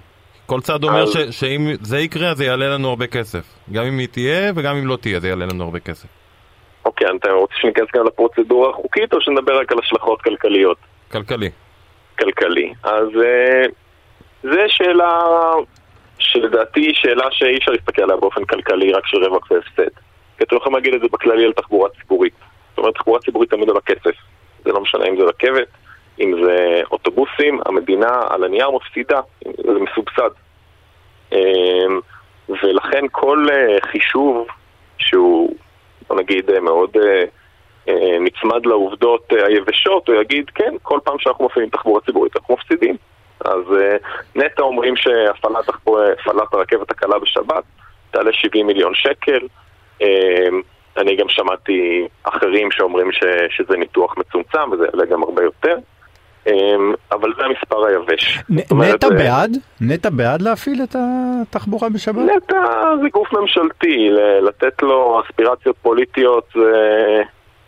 [0.52, 3.44] כל צד אומר ש, שאם זה יקרה, זה יעלה לנו הרבה כסף.
[3.72, 6.08] גם אם היא תהיה וגם אם לא תהיה, זה יעלה לנו הרבה כסף.
[6.84, 10.76] אוקיי, אתה רוצה שניכנס גם לפרוצדורה החוקית או שנדבר רק על השלכות כלכליות?
[11.12, 11.50] כלכלי.
[12.18, 12.72] כלכלי.
[12.82, 13.70] אז uh,
[14.42, 15.20] זו שאלה
[16.18, 19.94] שלדעתי היא שאלה שאי אפשר להסתכל עליה באופן כלכלי רק של רווח והפסד.
[20.38, 22.34] כי אתם יכולים להגיד את זה בכללי על תחבורה ציבורית.
[22.70, 24.16] זאת אומרת, תחבורה ציבורית תמיד על הכסף.
[24.64, 25.68] זה לא משנה אם זה רכבת,
[26.22, 30.30] אם זה אוטובוסים, המדינה על הנייר מפסידה, זה מסובסד.
[31.32, 32.00] אמ,
[32.48, 34.46] ולכן כל אה, חישוב
[34.98, 35.56] שהוא
[36.08, 37.24] בוא נגיד, אה, מאוד אה,
[38.20, 42.96] נצמד לעובדות היבשות, הוא יגיד, כן, כל פעם שאנחנו מפעילים תחבורה ציבורית אנחנו מפסידים.
[43.44, 43.62] אז
[44.36, 47.64] נטע אומרים שהפעלת הרכבת הקלה בשבת
[48.10, 49.46] תעלה 70 מיליון שקל.
[50.96, 55.76] אני גם שמעתי אחרים שאומרים ש, שזה ניתוח מצומצם וזה יעלה גם הרבה יותר.
[56.46, 58.38] אמ, אבל זה המספר היבש.
[58.72, 59.56] נטע בעד?
[59.80, 62.30] נטע בעד להפעיל את התחבורה בשבת?
[62.36, 62.56] נטע
[63.02, 64.08] זה גוף ממשלתי,
[64.42, 66.48] לתת לו אספירציות פוליטיות,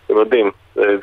[0.06, 0.50] אתם יודעים,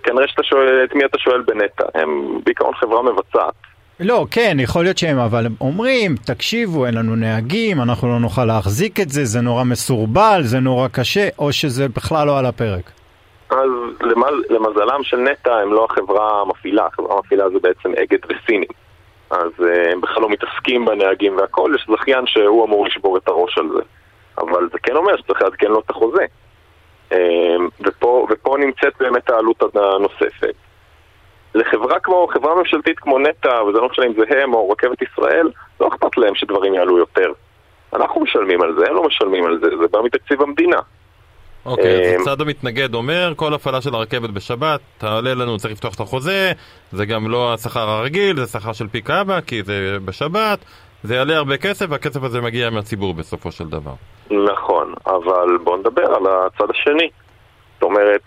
[0.03, 1.83] כנראה שאתה שואל, את מי אתה שואל בנטע?
[1.95, 3.53] הם בעיקרון חברה מבצעת.
[3.99, 8.99] לא, כן, יכול להיות שהם, אבל אומרים, תקשיבו, אין לנו נהגים, אנחנו לא נוכל להחזיק
[8.99, 12.91] את זה, זה נורא מסורבל, זה נורא קשה, או שזה בכלל לא על הפרק.
[13.51, 13.69] אז
[14.49, 18.69] למזלם של נטע הם לא החברה המפעילה, החברה המפעילה זה בעצם אגד וסינים.
[19.29, 23.57] אז אה, הם בכלל לא מתעסקים בנהגים והכל, יש זכיין שהוא אמור לשבור את הראש
[23.57, 23.81] על זה.
[24.37, 26.25] אבל זה כן אומר שצריך לעדכן לו את החוזה.
[27.11, 30.55] אה, ופה, ופה נמצאת באמת העלות הנוספת.
[31.55, 35.51] לחברה כמו, חברה ממשלתית כמו נטע, וזה לא משנה אם זה הם או רכבת ישראל,
[35.81, 37.31] לא אכפת להם שדברים יעלו יותר.
[37.93, 40.79] אנחנו משלמים על זה, הם לא משלמים על זה, זה בא מתקציב המדינה.
[41.65, 45.99] אוקיי, אז הצד המתנגד אומר, כל הפעלה של הרכבת בשבת, תעלה לנו, צריך לפתוח את
[45.99, 46.51] החוזה,
[46.91, 50.59] זה גם לא השכר הרגיל, זה שכר של פיק אבא, כי זה בשבת,
[51.03, 53.93] זה יעלה הרבה כסף, והכסף הזה מגיע מהציבור בסופו של דבר.
[54.31, 57.09] נכון, אבל בואו נדבר על הצד השני.
[57.73, 58.21] זאת אומרת,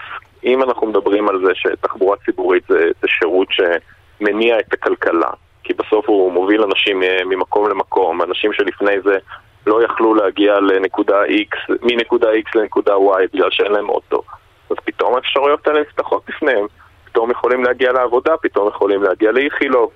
[0.44, 5.30] אם אנחנו מדברים על זה שתחבורה ציבורית זה, זה שירות שמניע את הכלכלה,
[5.64, 9.18] כי בסוף הוא מוביל אנשים ממקום למקום, אנשים שלפני זה
[9.66, 14.22] לא יכלו להגיע לנקודה X, מנקודה X לנקודה Y בגלל שאין להם אוטו.
[14.70, 16.66] אז פתאום האפשרויות האלה נפתחות בפניהם.
[17.04, 19.90] פתאום יכולים להגיע לעבודה, פתאום יכולים להגיע לאיכילוב,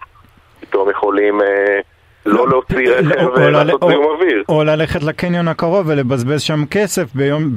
[0.60, 1.42] פתאום יכולים...
[1.42, 1.80] אה,
[2.28, 4.42] לא להוציא רכב ולעשות זיהום אוויר.
[4.48, 7.08] או ללכת לקניון הקרוב ולבזבז שם כסף,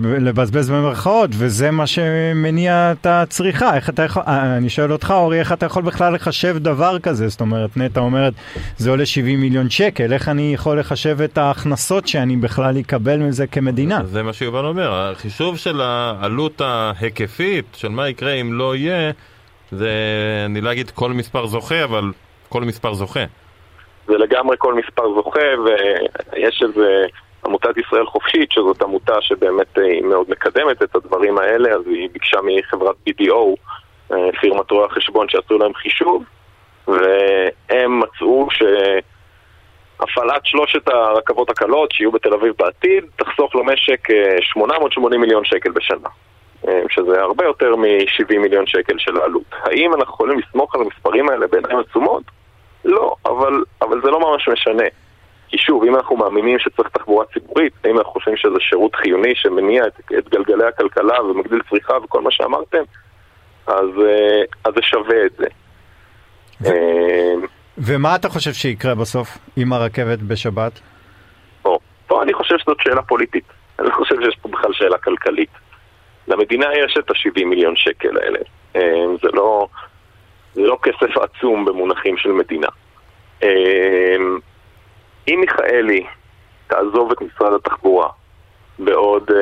[0.03, 3.75] לבזבז במרכאות, וזה מה שמניע את הצריכה.
[3.75, 7.27] איך אתה יכול, אה, אני שואל אותך, אורי, איך אתה יכול בכלל לחשב דבר כזה?
[7.27, 8.33] זאת אומרת, נטע אומרת,
[8.77, 13.47] זה עולה 70 מיליון שקל, איך אני יכול לחשב את ההכנסות שאני בכלל אקבל מזה
[13.47, 13.99] כמדינה?
[14.05, 19.11] זה מה שיובל אומר, החישוב של העלות ההיקפית, של מה יקרה אם לא יהיה,
[19.71, 19.91] זה,
[20.45, 22.11] אני לא אגיד כל מספר זוכה, אבל
[22.49, 23.23] כל מספר זוכה.
[24.07, 27.05] זה לגמרי כל מספר זוכה, ויש איזה
[27.45, 32.09] עמותת ישראל חופשית, שזאת עמותה שבאמת אה, היא מאוד מקדמת את הדברים האלה, אז היא
[32.13, 33.55] ביקשה מחברת BDO,
[34.13, 36.23] אה, פירמת רואי החשבון, שעשו להם חישוב,
[36.87, 44.07] והם מצאו שהפעלת שלושת הרכבות הקלות שיהיו בתל אביב בעתיד, תחסוך למשק
[44.41, 46.09] 880 אה, מיליון שקל בשנה.
[46.89, 49.43] שזה הרבה יותר מ-70 מיליון שקל של העלות.
[49.51, 52.23] האם אנחנו יכולים לסמוך על המספרים האלה בעיניים עצומות?
[52.85, 54.83] לא, אבל, אבל זה לא ממש משנה.
[55.47, 59.87] כי שוב, אם אנחנו מאמינים שצריך תחבורה ציבורית, אם אנחנו חושבים שזה שירות חיוני שמניע
[59.87, 62.83] את, את גלגלי הכלכלה ומגדיל צריכה וכל מה שאמרתם,
[63.67, 65.45] אז, אה, אז זה שווה את זה.
[66.65, 67.33] אה,
[67.77, 70.79] ומה אתה חושב שיקרה בסוף עם הרכבת בשבת?
[71.61, 73.45] פה, פה אני חושב שזאת שאלה פוליטית.
[73.79, 75.49] אני לא חושב שיש פה בכלל שאלה כלכלית.
[76.27, 78.39] למדינה יש את ה-70 מיליון שקל האלה.
[78.75, 79.67] אה, זה לא...
[80.53, 82.67] זה לא כסף עצום במונחים של מדינה.
[83.43, 84.39] אמ,
[85.27, 86.05] אם מיכאלי
[86.67, 88.09] תעזוב את משרד התחבורה
[88.79, 89.33] בעוד uh,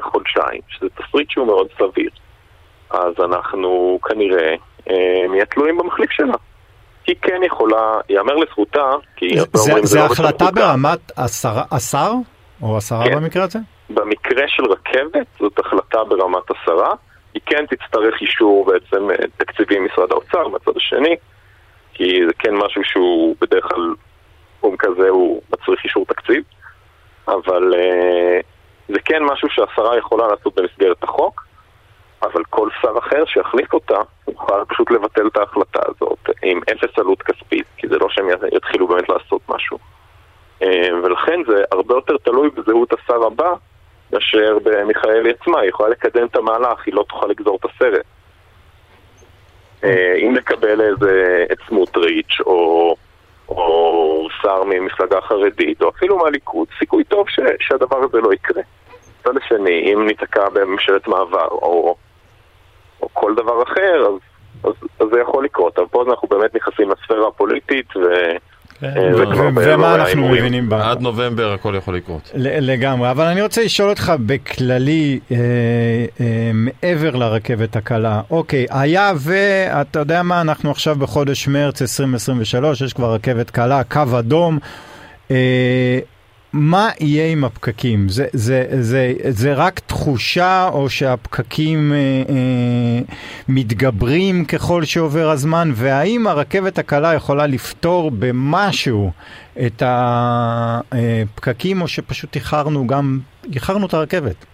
[0.00, 2.10] חודשיים, שזה תסריט שהוא מאוד סביר.
[2.90, 4.92] אז אנחנו כנראה uh,
[5.28, 6.34] נהיה תלויים במחליף שלה.
[7.06, 9.38] היא כן יכולה, ייאמר לזכותה, כי...
[9.38, 12.12] זה, זה, זה, זה לא החלטה ברמת השר, השר?
[12.62, 13.14] או השרה כן.
[13.14, 13.58] במקרה הזה?
[13.90, 16.94] במקרה של רכבת זאת החלטה ברמת השרה.
[17.34, 21.16] היא כן תצטרך אישור בעצם תקציבי משרד האוצר מהצד השני,
[21.94, 23.94] כי זה כן משהו שהוא בדרך כלל,
[24.58, 26.42] תחום כזה הוא מצריך אישור תקציב,
[27.28, 28.42] אבל uh,
[28.88, 31.46] זה כן משהו שהשרה יכולה לעשות במסגרת החוק,
[32.22, 37.22] אבל כל שר אחר שיחליף אותה, יוכל פשוט לבטל את ההחלטה הזאת עם אפס עלות
[37.22, 39.78] כספית, כי זה לא שהם יתחילו באמת לעשות משהו.
[40.62, 40.66] Uh,
[41.04, 43.52] ולכן זה הרבה יותר תלוי בזהות השר הבא
[44.12, 48.04] מאשר במיכאלי עצמה, היא יכולה לקדם את המהלך, היא לא תוכל לגזור את הסרט.
[49.84, 52.96] אה, אם נקבל איזה את סמוטריץ' או,
[53.48, 58.62] או שר ממפלגה חרדית, או אפילו מהליכוד, סיכוי טוב ש, שהדבר הזה לא יקרה.
[59.20, 61.96] מצד השני, אם ניתקע בממשלת מעבר, או,
[63.02, 64.20] או כל דבר אחר, אז,
[64.64, 65.78] אז, אז זה יכול לקרות.
[65.78, 68.00] אבל פה אנחנו באמת נכנסים לספירה הפוליטית, ו...
[68.80, 68.86] כן.
[68.86, 70.90] אה, ומה אנחנו מבינים בה?
[70.90, 72.30] עד נובמבר הכל יכול לקרות.
[72.34, 75.36] לגמרי, אבל אני רוצה לשאול אותך בכללי, אה,
[76.20, 78.20] אה, מעבר לרכבת הקלה.
[78.30, 84.18] אוקיי, היה ואתה יודע מה, אנחנו עכשיו בחודש מרץ 2023, יש כבר רכבת קלה, קו
[84.18, 84.58] אדום.
[86.52, 88.08] מה יהיה עם הפקקים?
[88.08, 91.96] זה, זה, זה, זה רק תחושה או שהפקקים אה,
[92.28, 93.14] אה,
[93.48, 95.68] מתגברים ככל שעובר הזמן?
[95.74, 99.10] והאם הרכבת הקלה יכולה לפתור במשהו
[99.66, 103.18] את הפקקים או שפשוט איחרנו גם,
[103.54, 104.46] איחרנו את הרכבת?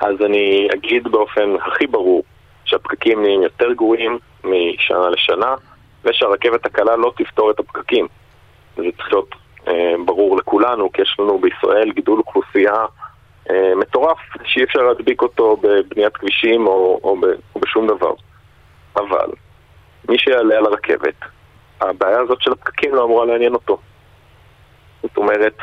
[0.00, 2.22] אז אני אגיד באופן הכי ברור
[2.64, 5.54] שהפקקים נהיים יותר גרועים משנה לשנה
[6.04, 8.06] ושהרכבת הקלה לא תפתור את הפקקים.
[8.76, 9.34] זה צריך להיות
[10.04, 12.74] ברור לכולנו, כי יש לנו בישראל גידול אוכלוסייה
[13.50, 18.12] אה, מטורף, שאי אפשר להדביק אותו בבניית כבישים או, או, ב, או בשום דבר.
[18.96, 19.30] אבל
[20.08, 21.14] מי שיעלה על הרכבת,
[21.80, 23.78] הבעיה הזאת של הפקקים לא אמורה לעניין אותו.
[25.02, 25.56] זאת אומרת,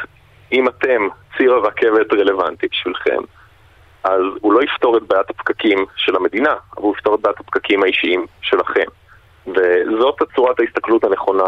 [0.51, 1.07] אם אתם
[1.37, 3.21] ציר הרכבת רלוונטי בשבילכם,
[4.03, 7.83] אז הוא לא יפתור את בעיית הפקקים של המדינה, אבל הוא יפתור את בעיית הפקקים
[7.83, 8.85] האישיים שלכם.
[9.47, 11.43] וזאת צורת ההסתכלות הנכונה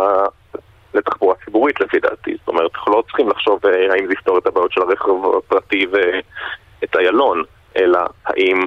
[0.94, 2.36] לתחבורה ציבורית לפי דעתי.
[2.40, 5.86] זאת אומרת, אנחנו לא צריכים לחשוב אה, האם זה יפתור את הבעיות של הרכב הפרטי
[5.92, 7.44] ואת איילון,
[7.78, 8.66] אלא האם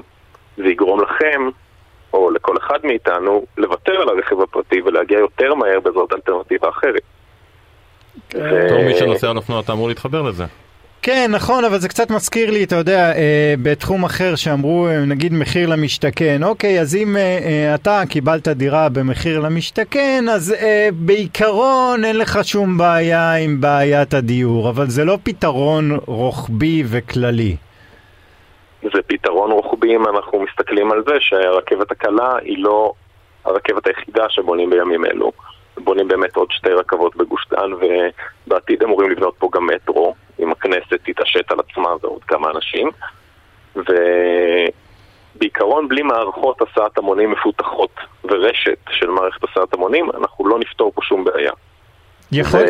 [0.57, 1.49] זה יגרום לכם,
[2.13, 7.01] או לכל אחד מאיתנו, לוותר על הרכב הפרטי ולהגיע יותר מהר בעזרת אלטרנטיבה אחרת.
[8.29, 10.45] בתור מי שנוסע על אופנוע אתה אמור להתחבר לזה.
[11.05, 15.33] כן, נכון, אבל זה קצת מזכיר לי, אתה יודע, אה, בתחום אחר שאמרו, אה, נגיד
[15.33, 16.43] מחיר למשתכן.
[16.43, 20.55] אוקיי, אז אם אה, אתה קיבלת דירה במחיר למשתכן, אז
[20.93, 27.55] בעיקרון אין לך שום בעיה עם בעיית הדיור, אבל זה לא פתרון רוחבי וכללי.
[28.81, 32.93] זה פתרון רוחבי אם אנחנו מסתכלים על זה שהרכבת הקלה היא לא
[33.45, 35.31] הרכבת היחידה שבונים בימים אלו.
[35.77, 40.93] בונים באמת עוד שתי רכבות בגוש דן, ובעתיד אמורים לבנות פה גם מטרו, אם הכנסת
[41.03, 42.89] תתעשת על עצמה ועוד כמה אנשים.
[45.35, 47.91] ובעיקרון, בלי מערכות הסעת המונים מפותחות
[48.23, 51.51] ורשת של מערכת הסעת המונים, אנחנו לא נפתור פה שום בעיה.
[52.31, 52.63] יכול, ו...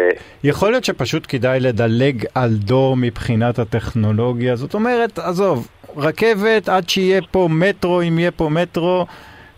[0.44, 7.22] יכול להיות שפשוט כדאי לדלג על דור מבחינת הטכנולוגיה, זאת אומרת, עזוב, רכבת עד שיהיה
[7.32, 9.06] פה מטרו, אם יהיה פה מטרו,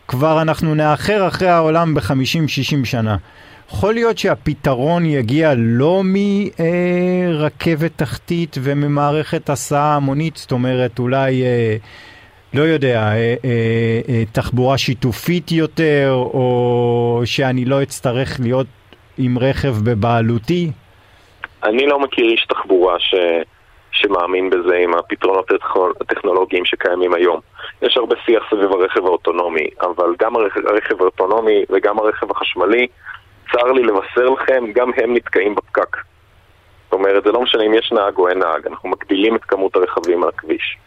[0.08, 3.18] כבר אנחנו נאחר אחרי העולם ב-50-60 שנה.
[3.70, 11.76] יכול להיות שהפתרון יגיע לא מרכבת תחתית וממערכת הסעה המונית, זאת אומרת אולי, אה,
[12.54, 13.36] לא יודע, אה,
[14.10, 18.68] אה, תחבורה שיתופית יותר, או שאני לא אצטרך להיות
[19.18, 20.72] עם רכב בבעלותי?
[21.64, 23.16] אני לא מכיר איש תחבורה ש...
[23.98, 25.52] שמאמין בזה עם הפתרונות
[26.02, 27.40] הטכנולוגיים שקיימים היום.
[27.82, 32.88] יש הרבה שיח סביב הרכב האוטונומי, אבל גם הרכב האוטונומי וגם הרכב החשמלי,
[33.52, 35.98] צר לי לבשר לכם, גם הם נתקעים בפקק.
[36.84, 39.76] זאת אומרת, זה לא משנה אם יש נהג או אין נהג, אנחנו מגדילים את כמות
[39.76, 40.78] הרכבים על הכביש.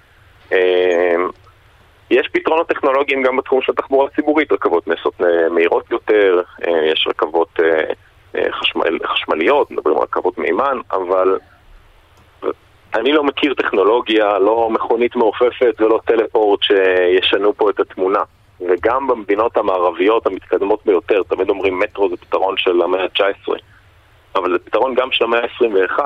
[0.53, 1.29] אמ,
[2.11, 5.21] יש פתרונות טכנולוגיים גם בתחום של התחבורה הציבורית, רכבות נעשות
[5.51, 7.93] מהירות יותר, אה, יש רכבות אה,
[8.37, 11.39] אה, חשמל, חשמליות, מדברים על רכבות מימן, אבל
[12.95, 18.23] אני לא מכיר טכנולוגיה, לא מכונית מעופפת ולא טלפורט שישנו פה את התמונה.
[18.61, 23.53] וגם במדינות המערביות המתקדמות ביותר, תמיד אומרים מטרו זה פתרון של המאה ה-19,
[24.35, 25.99] אבל זה פתרון גם של המאה ה-21,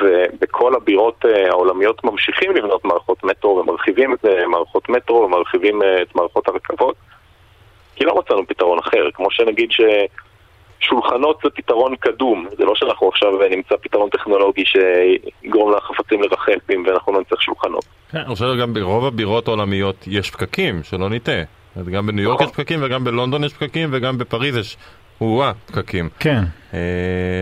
[0.00, 6.02] ובכל הבירות אה, העולמיות ממשיכים לבנות מערכות מטרו ומרחיבים את אה, מערכות מטרו ומרחיבים אה,
[6.02, 6.96] את מערכות הרכבות,
[7.96, 9.80] כי לא מצאנו פתרון אחר, כמו שנגיד ש...
[10.82, 17.12] שולחנות זה פתרון קדום, זה לא שאנחנו עכשיו נמצא פתרון טכנולוגי שיגרום לחפצים לרחפים ואנחנו
[17.12, 17.84] לא נצטרך שולחנות.
[18.12, 21.42] כן, אני חושב שגם ברוב הבירות העולמיות יש פקקים, שלא נטעה.
[21.92, 22.48] גם בניו יורק נכון.
[22.48, 24.76] יש פקקים וגם בלונדון יש פקקים וגם בפריז יש,
[25.20, 26.08] או-אה, פקקים.
[26.18, 26.42] כן.
[26.74, 26.78] אה,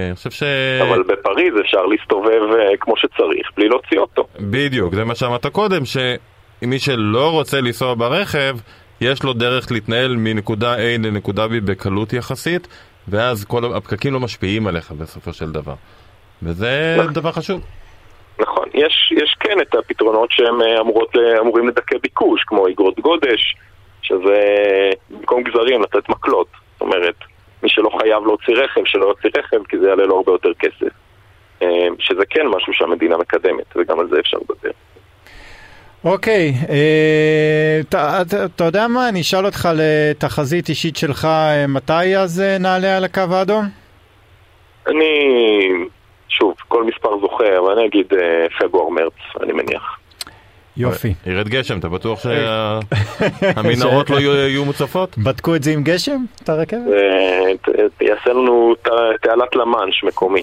[0.06, 0.42] אני חושב ש...
[0.82, 4.26] אבל בפריז אפשר להסתובב אה, כמו שצריך בלי להוציא אותו.
[4.40, 8.56] בדיוק, זה מה שאמרת קודם, שמי שלא רוצה לנסוע ברכב,
[9.00, 12.68] יש לו דרך להתנהל מנקודה A לנקודה B בקלות יחסית,
[13.08, 15.74] ואז כל הפקקים לא משפיעים עליך בסופו של דבר.
[16.42, 17.12] וזה נכון.
[17.12, 17.60] דבר חשוב.
[18.38, 23.00] נכון, יש, יש כן את הפתרונות שהם אה, אמורות, ל- אמורים לדכא ביקוש, כמו אגרות
[23.00, 23.56] גודש,
[24.02, 24.40] שזה
[25.10, 26.46] במקום גזרים לתת מקלות.
[26.72, 27.14] זאת אומרת,
[27.62, 30.92] מי שלא חייב להוציא רכב, שלא יוציא רכב, כי זה יעלה לו הרבה יותר כסף.
[31.62, 34.70] אה, שזה כן משהו שהמדינה מקדמת, וגם על זה אפשר לדבר.
[36.04, 37.80] אוקיי, אה,
[38.44, 39.08] אתה- יודע מה?
[39.08, 43.68] אני אשאל אותך לתחזית אישית שלך, אה, מתי אז אה, נעלה על הקו האדום?
[44.86, 45.04] אני,
[46.28, 48.06] שוב, כל מספר זוכה, אבל אני אגיד
[48.60, 49.82] פברואר-מרץ, אני מניח.
[50.76, 51.14] יופי.
[51.26, 55.18] ירד גשם, אתה בטוח שהמנהרות לא יהיו מוצפות?
[55.18, 56.24] בדקו את זה עם גשם?
[56.44, 56.80] את הרכבת?
[58.00, 58.74] יעשה לנו
[59.22, 60.42] תעלת למאנש מקומי.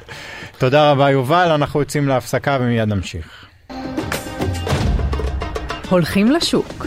[0.58, 3.45] תודה רבה יובל, אנחנו יוצאים להפסקה ומיד נמשיך.
[5.88, 6.86] הולכים לשוק.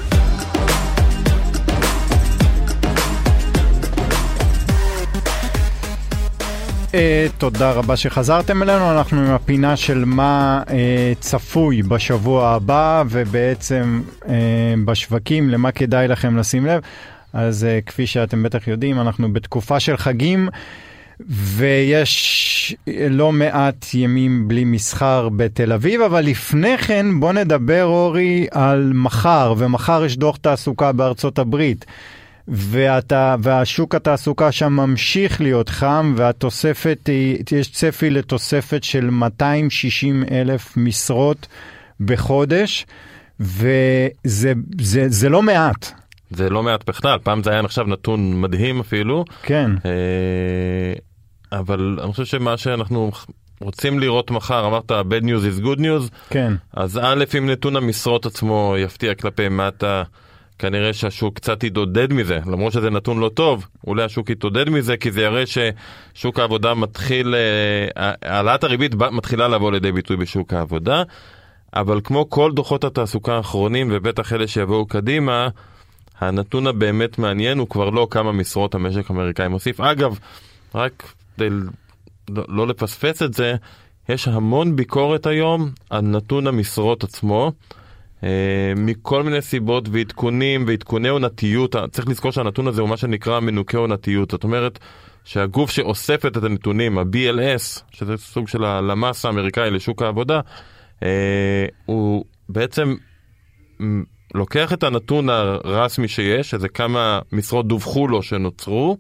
[6.90, 6.92] Uh,
[7.38, 10.72] תודה רבה שחזרתם אלינו, אנחנו עם הפינה של מה uh,
[11.20, 14.28] צפוי בשבוע הבא ובעצם uh,
[14.86, 16.82] בשווקים, למה כדאי לכם לשים לב.
[17.34, 20.50] אז uh, כפי שאתם בטח יודעים, אנחנו בתקופה של חגים
[21.28, 22.76] ויש
[23.10, 29.54] לא מעט ימים בלי מסחר בתל אביב, אבל לפני כן בוא נדבר אורי על מחר,
[29.58, 31.86] ומחר יש דוח תעסוקה בארצות הברית.
[32.52, 37.10] ואתה, והשוק התעסוקה שם ממשיך להיות חם, והתוספת,
[37.52, 41.48] יש צפי לתוספת של 260 אלף משרות
[42.00, 42.86] בחודש,
[43.40, 45.92] וזה זה, זה לא מעט,
[46.32, 50.94] זה לא מעט בכלל, פעם זה היה נחשב נתון מדהים אפילו, כן, אה,
[51.52, 53.12] אבל אני חושב שמה שאנחנו
[53.62, 58.26] רוצים לראות מחר, אמרת bad news is good news, כן, אז א', אם נתון המשרות
[58.26, 60.04] עצמו יפתיע כלפי מטה,
[60.60, 65.12] כנראה שהשוק קצת יתעודד מזה, למרות שזה נתון לא טוב, אולי השוק יתעודד מזה, כי
[65.12, 71.04] זה יראה ששוק העבודה מתחיל, אה, העלאת הריבית מתחילה לבוא לידי ביטוי בשוק העבודה,
[71.76, 75.48] אבל כמו כל דוחות התעסוקה האחרונים, ובטח אלה שיבואו קדימה,
[76.20, 79.80] הנתון הבאמת מעניין הוא כבר לא כמה משרות המשק האמריקאי מוסיף.
[79.80, 80.20] אגב,
[80.76, 81.50] רק כדי
[82.30, 83.56] לא, לא לפספס את זה,
[84.10, 87.52] יש המון ביקורת היום על נתון המשרות עצמו,
[88.24, 91.76] אה, מכל מיני סיבות ועדכונים ועדכוני עונתיות.
[91.92, 94.32] צריך לזכור שהנתון הזה הוא מה שנקרא מנוקי עונתיות.
[94.32, 94.80] זאת אומרת
[95.26, 100.40] שהגוף שאוספת את הנתונים, ה-BLS, שזה סוג של הלמ"ס האמריקאי לשוק העבודה,
[101.04, 102.96] אה, הוא בעצם
[104.36, 108.98] לוקח את הנתון הרשמי שיש, שזה כמה משרות דווחו לו שנוצרו,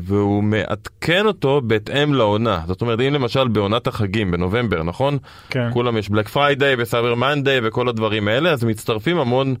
[0.00, 2.60] והוא מעדכן אותו בהתאם לעונה.
[2.66, 5.18] זאת אומרת, אם למשל בעונת החגים, בנובמבר, נכון?
[5.50, 5.68] כן.
[5.72, 9.54] כולם יש Black Friday ו Cyber Monday וכל הדברים האלה, אז מצטרפים המון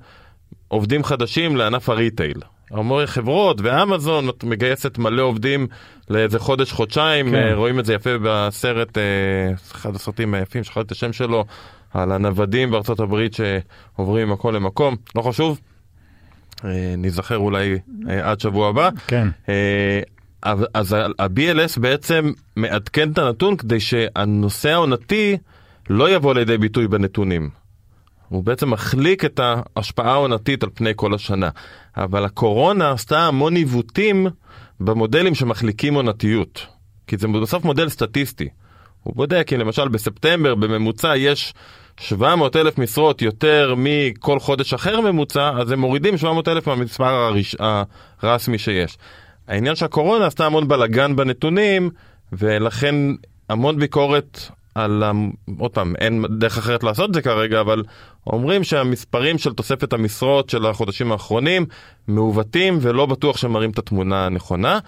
[0.68, 2.40] עובדים חדשים לענף ה retail.
[2.70, 5.66] המון חברות ואמזון מגייסת מלא עובדים
[6.10, 7.34] לאיזה חודש, חודשיים, כן.
[7.34, 9.02] אה, רואים את זה יפה בסרט, אה,
[9.72, 11.44] אחד הסרטים היפים, שכחתי את השם שלו,
[11.94, 15.60] על הנוודים בארצות הברית שעוברים ממקום למקום, לא חשוב,
[16.64, 17.78] אה, ניזכר אולי
[18.22, 18.90] עד שבוע הבא.
[19.06, 19.28] כן,
[20.44, 25.36] אז- ה-BLS בעצם מעדכן את הנתון כדי שהנושא העונתי
[25.90, 27.50] לא יבוא לידי ביטוי בנתונים.
[28.28, 31.48] הוא בעצם מחליק את ההשפעה העונתית על פני כל השנה.
[31.96, 34.26] אבל הקורונה עשתה המון עיוותים
[34.80, 36.66] במודלים שמחליקים עונתיות.
[37.06, 38.48] כי זה בסוף מודל סטטיסטי.
[39.02, 41.54] הוא בודק אם למשל בספטמבר בממוצע יש
[42.00, 47.56] 700 אלף משרות יותר מכל חודש אחר ממוצע, אז הם מורידים 700 אלף מהמספר הרש...
[48.22, 48.98] הרשמי שיש.
[49.48, 51.90] העניין שהקורונה עשתה המון בלאגן בנתונים,
[52.32, 52.94] ולכן
[53.48, 54.40] המון ביקורת
[54.74, 55.02] על,
[55.58, 57.82] עוד פעם, אין דרך אחרת לעשות את זה כרגע, אבל
[58.26, 61.66] אומרים שהמספרים של תוספת המשרות של החודשים האחרונים
[62.08, 64.78] מעוותים ולא בטוח שמראים את התמונה הנכונה.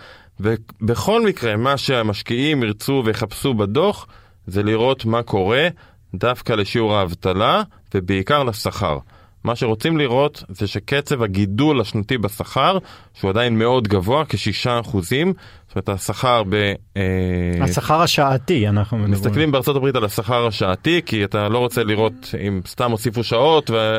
[0.41, 4.07] ובכל מקרה, מה שהמשקיעים ירצו ויחפשו בדוח,
[4.47, 5.69] זה לראות מה קורה
[6.15, 7.63] דווקא לשיעור האבטלה
[7.95, 8.99] ובעיקר לשכר.
[9.47, 12.79] מה שרוצים לראות זה שקצב הגידול השנתי בשכר,
[13.15, 15.33] שהוא עדיין מאוד גבוה, כשישה אחוזים,
[15.67, 16.55] זאת אומרת השכר ב...
[16.97, 19.13] אה, השכר השעתי אנחנו מדברים.
[19.15, 23.71] מסתכלים בארצות הברית על השכר השעתי, כי אתה לא רוצה לראות אם סתם הוסיפו שעות
[23.71, 23.99] ו...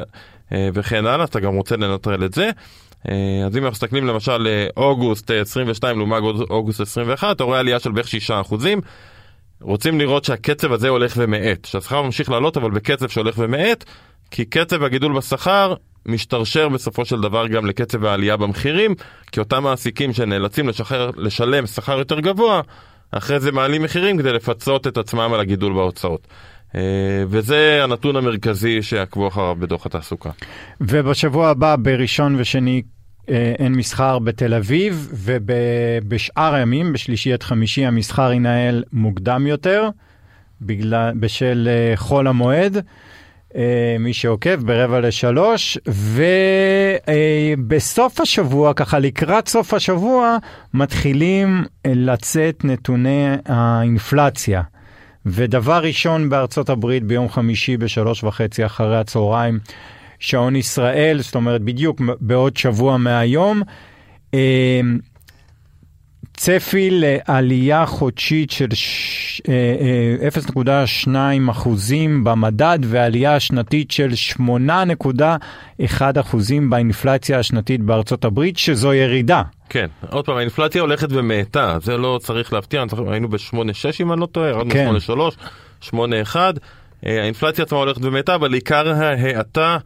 [0.53, 2.49] אה, וכן הלאה, אתה גם רוצה לנטרל את זה.
[3.09, 7.91] אה, אז אם אנחנו מסתכלים למשל לאוגוסט 22 לעומת אוגוסט 21, אתה רואה עלייה של
[7.91, 8.81] בערך 6 אחוזים.
[9.61, 13.83] רוצים לראות שהקצב הזה הולך ומאט, שהשכר ממשיך לעלות אבל בקצב שהולך ומאט,
[14.31, 15.73] כי קצב הגידול בשכר
[16.05, 18.95] משתרשר בסופו של דבר גם לקצב העלייה במחירים,
[19.31, 22.61] כי אותם מעסיקים שנאלצים לשחרר, לשלם שכר יותר גבוה,
[23.11, 26.27] אחרי זה מעלים מחירים כדי לפצות את עצמם על הגידול בהוצאות.
[26.75, 26.81] אה,
[27.27, 30.29] וזה הנתון המרכזי שיעקבו אחריו בדוח התעסוקה.
[30.81, 32.81] ובשבוע הבא, בראשון ושני,
[33.29, 39.89] אה, אין מסחר בתל אביב, ובשאר הימים, בשלישי עד חמישי, המסחר ינהל מוקדם יותר,
[40.61, 42.77] בגלל, בשל אה, חול המועד.
[43.99, 45.77] מי שעוקב ברבע לשלוש,
[47.57, 50.37] ובסוף השבוע, ככה לקראת סוף השבוע,
[50.73, 54.61] מתחילים לצאת נתוני האינפלציה.
[55.25, 59.59] ודבר ראשון בארצות הברית ביום חמישי בשלוש וחצי אחרי הצהריים,
[60.19, 63.61] שעון ישראל, זאת אומרת בדיוק בעוד שבוע מהיום,
[64.33, 64.81] אה,
[66.37, 77.39] צפי לעלייה חודשית של 0.2 אה, אה, אחוזים במדד ועלייה שנתית של 8.1 אחוזים באינפלציה
[77.39, 79.41] השנתית בארצות הברית, שזו ירידה.
[79.69, 83.57] כן, עוד פעם, האינפלציה הולכת ומאטה, זה לא צריך להפתיע, היינו ב-8.6
[83.99, 84.89] אם אני לא טועה, ירדנו כן.
[85.81, 86.35] 8.3, 8.1,
[87.03, 89.77] האינפלציה עצמה הולכת ומאטה, אבל עיקר ההאטה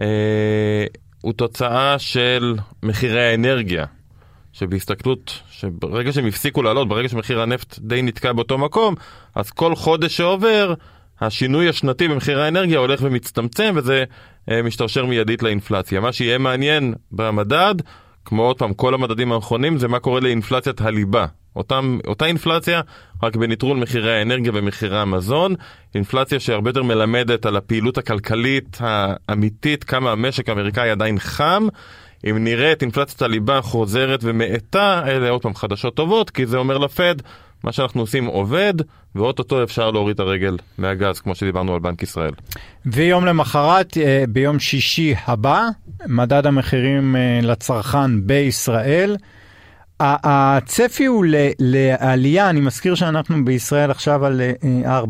[0.00, 0.06] אה,
[1.20, 3.86] הוא תוצאה של מחירי האנרגיה.
[4.60, 8.94] שבהסתכלות, שברגע שהם הפסיקו לעלות, ברגע שמחיר הנפט די נתקע באותו מקום,
[9.34, 10.74] אז כל חודש שעובר,
[11.20, 14.04] השינוי השנתי במחיר האנרגיה הולך ומצטמצם, וזה
[14.50, 16.00] אה, משתרשר מיידית לאינפלציה.
[16.00, 17.74] מה שיהיה מעניין במדד,
[18.24, 21.26] כמו עוד פעם, כל המדדים האחרונים, זה מה קורה לאינפלציית הליבה.
[21.56, 22.80] אותם, אותה אינפלציה,
[23.22, 25.54] רק בנטרול מחירי האנרגיה ומחירי המזון,
[25.94, 31.66] אינפלציה שהרבה יותר מלמדת על הפעילות הכלכלית האמיתית, כמה המשק האמריקאי עדיין חם,
[32.24, 36.78] אם נראה את אינפלציית הליבה חוזרת ומאטה, אלה עוד פעם חדשות טובות, כי זה אומר
[36.78, 37.14] לפד,
[37.64, 38.74] מה שאנחנו עושים עובד,
[39.14, 42.32] ואו-טו-טו אפשר להוריד את הרגל מהגז, כמו שדיברנו על בנק ישראל.
[42.86, 45.68] ויום למחרת, אה, ביום שישי הבא,
[46.06, 49.16] מדד המחירים אה, לצרכן בישראל.
[50.00, 51.24] הצפי הוא
[51.58, 54.40] לעלייה, אני מזכיר שאנחנו בישראל עכשיו על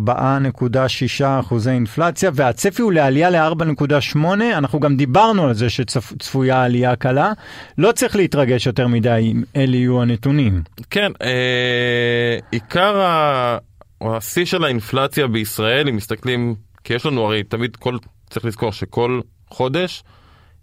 [0.08, 4.18] 4.6 אה, אחוזי אינפלציה, והצפי הוא לעלייה ל-4.8,
[4.52, 7.32] אנחנו גם דיברנו על זה שצפויה עלייה קלה,
[7.78, 10.62] לא צריך להתרגש יותר מדי אם אלה יהיו הנתונים.
[10.90, 13.02] כן, אה, עיקר
[14.00, 17.96] השיא של האינפלציה בישראל, אם מסתכלים, כי יש לנו הרי תמיד כל,
[18.30, 19.20] צריך לזכור שכל
[19.50, 20.02] חודש,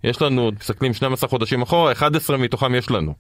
[0.03, 3.13] יש לנו, מסתכלים 12 חודשים אחורה, 11 מתוכם יש לנו.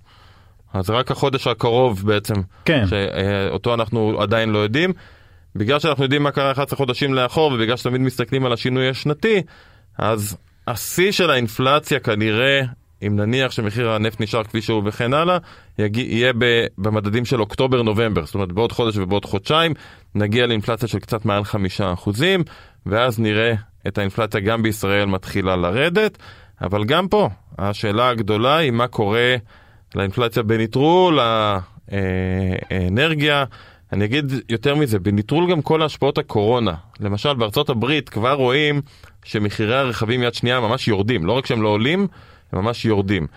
[0.73, 2.33] אז רק החודש הקרוב בעצם,
[2.65, 2.85] כן.
[2.87, 4.93] שאותו אנחנו עדיין לא יודעים.
[5.55, 9.41] בגלל שאנחנו יודעים מה קרה 11 חודשים לאחור ובגלל שתמיד מסתכלים על השינוי השנתי,
[9.97, 10.37] אז
[10.67, 12.61] השיא של האינפלציה כנראה,
[13.07, 15.37] אם נניח שמחיר הנפט נשאר כפי שהוא וכן הלאה,
[15.79, 16.33] יגיע, יהיה
[16.77, 19.73] במדדים של אוקטובר-נובמבר, זאת אומרת בעוד חודש ובעוד חודשיים
[20.15, 22.43] נגיע לאינפלציה של קצת מעל חמישה אחוזים,
[22.85, 23.53] ואז נראה
[23.87, 26.17] את האינפלציה גם בישראל מתחילה לרדת,
[26.61, 29.35] אבל גם פה השאלה הגדולה היא מה קורה
[29.95, 31.19] לאינפלציה בניטרול
[32.71, 33.45] האנרגיה.
[33.93, 36.73] אני אגיד יותר מזה, בניטרול גם כל השפעות הקורונה.
[36.99, 38.81] למשל, בארצות הברית כבר רואים
[39.23, 41.25] שמחירי הרכבים יד שנייה ממש יורדים.
[41.25, 42.07] לא רק שהם לא עולים,
[42.51, 43.27] הם ממש יורדים.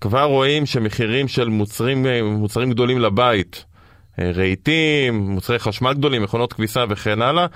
[0.00, 3.64] כבר רואים שמחירים של מוצרים, מוצרים גדולים לבית,
[4.18, 7.46] רהיטים, מוצרי חשמל גדולים, מכונות כביסה וכן הלאה,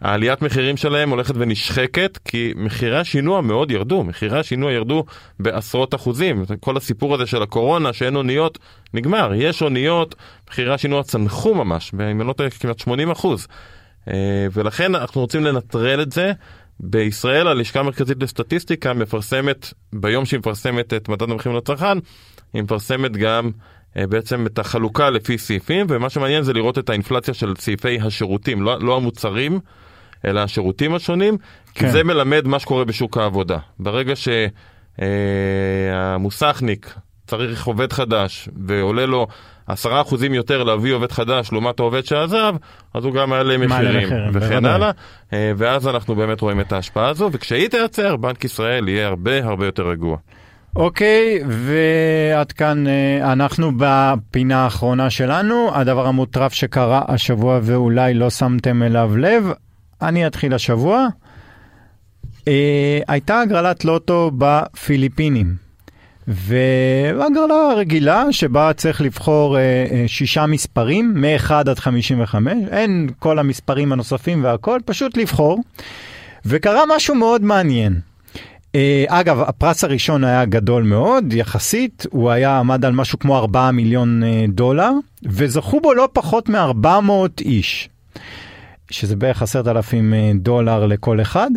[0.00, 5.04] העליית מחירים שלהם הולכת ונשחקת כי מחירי השינוע מאוד ירדו, מחירי השינוע ירדו
[5.40, 6.44] בעשרות אחוזים.
[6.60, 8.58] כל הסיפור הזה של הקורונה שאין אוניות
[8.94, 10.14] נגמר, יש אוניות,
[10.50, 13.46] מחירי השינוע צנחו ממש, אם לא טועה כמעט 80 אחוז.
[14.08, 16.32] אה, ולכן אנחנו רוצים לנטרל את זה.
[16.80, 21.98] בישראל הלשכה המרכזית לסטטיסטיקה מפרסמת, ביום שהיא מפרסמת את מדד המחירים לצרכן,
[22.52, 23.50] היא מפרסמת גם
[23.96, 28.80] בעצם את החלוקה לפי סעיפים, ומה שמעניין זה לראות את האינפלציה של סעיפי השירותים, לא,
[28.80, 29.60] לא המוצרים.
[30.24, 31.86] אלא השירותים השונים, כן.
[31.86, 33.58] כי זה מלמד מה שקורה בשוק העבודה.
[33.78, 34.14] ברגע
[35.86, 36.92] שהמוסכניק אה,
[37.26, 39.26] צריך עובד חדש ועולה לו
[39.66, 42.54] עשרה אחוזים יותר להביא עובד חדש לעומת העובד שעזב,
[42.94, 44.90] אז הוא גם מעלה מחירים וכן הלאה,
[45.32, 49.66] אה, ואז אנחנו באמת רואים את ההשפעה הזו, וכשהיא תייצר, בנק ישראל יהיה הרבה הרבה
[49.66, 50.16] יותר רגוע.
[50.76, 55.70] אוקיי, ועד כאן אה, אנחנו בפינה האחרונה שלנו.
[55.74, 59.50] הדבר המוטרף שקרה השבוע ואולי לא שמתם אליו לב,
[60.02, 61.06] אני אתחיל השבוע.
[62.48, 65.54] אה, הייתה הגרלת לוטו בפיליפינים.
[66.28, 73.92] והגרלה רגילה שבה צריך לבחור אה, אה, שישה מספרים, מ-1 עד 55, אין כל המספרים
[73.92, 75.60] הנוספים והכל, פשוט לבחור.
[76.46, 78.00] וקרה משהו מאוד מעניין.
[78.74, 83.70] אה, אגב, הפרס הראשון היה גדול מאוד, יחסית, הוא היה עמד על משהו כמו 4
[83.70, 84.90] מיליון אה, דולר,
[85.22, 87.10] וזכו בו לא פחות מ-400
[87.40, 87.88] איש,
[88.90, 91.50] שזה בערך 10,000 אה, דולר לכל אחד.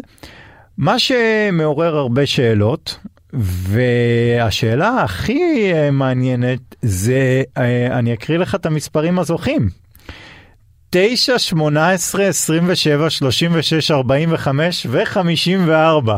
[0.77, 2.97] מה שמעורר הרבה שאלות,
[3.33, 7.43] והשאלה הכי מעניינת זה,
[7.91, 9.69] אני אקריא לך את המספרים הזוכים.
[10.89, 16.11] 9, 18, 27, 36, 45 ו-54.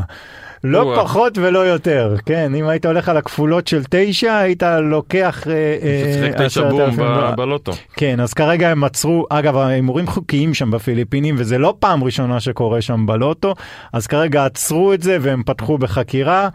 [0.64, 1.00] לא.
[1.04, 5.48] פחות ולא יותר, כן, אם היית הולך על הכפולות של 9, היית לוקח...
[5.48, 7.32] אה, אה, ששיחק תשע 10,000 בום דולר.
[7.32, 7.72] ב- בלוטו.
[7.94, 12.82] כן, אז כרגע הם עצרו, אגב, ההימורים חוקיים שם בפיליפינים, וזה לא פעם ראשונה שקורה
[12.82, 13.56] שם בלוטו,
[13.94, 16.50] אז כרגע עצרו את זה והם פתחו בחקירה,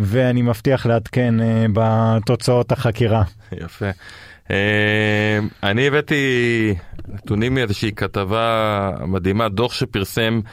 [0.00, 3.22] ואני מבטיח לעדכן אה, בתוצאות החקירה.
[3.52, 3.90] יפה.
[4.50, 6.74] אה, אני הבאתי
[7.08, 10.50] נתונים מאיזושהי כתבה מדהימה, דוח שפרסם אה,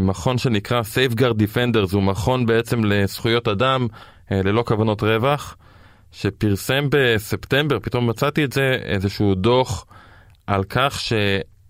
[0.00, 3.86] מכון שנקרא Safeguard Defenders, הוא מכון בעצם לזכויות אדם
[4.32, 5.56] אה, ללא כוונות רווח,
[6.12, 9.86] שפרסם בספטמבר, פתאום מצאתי את זה, איזשהו דוח
[10.46, 11.00] על כך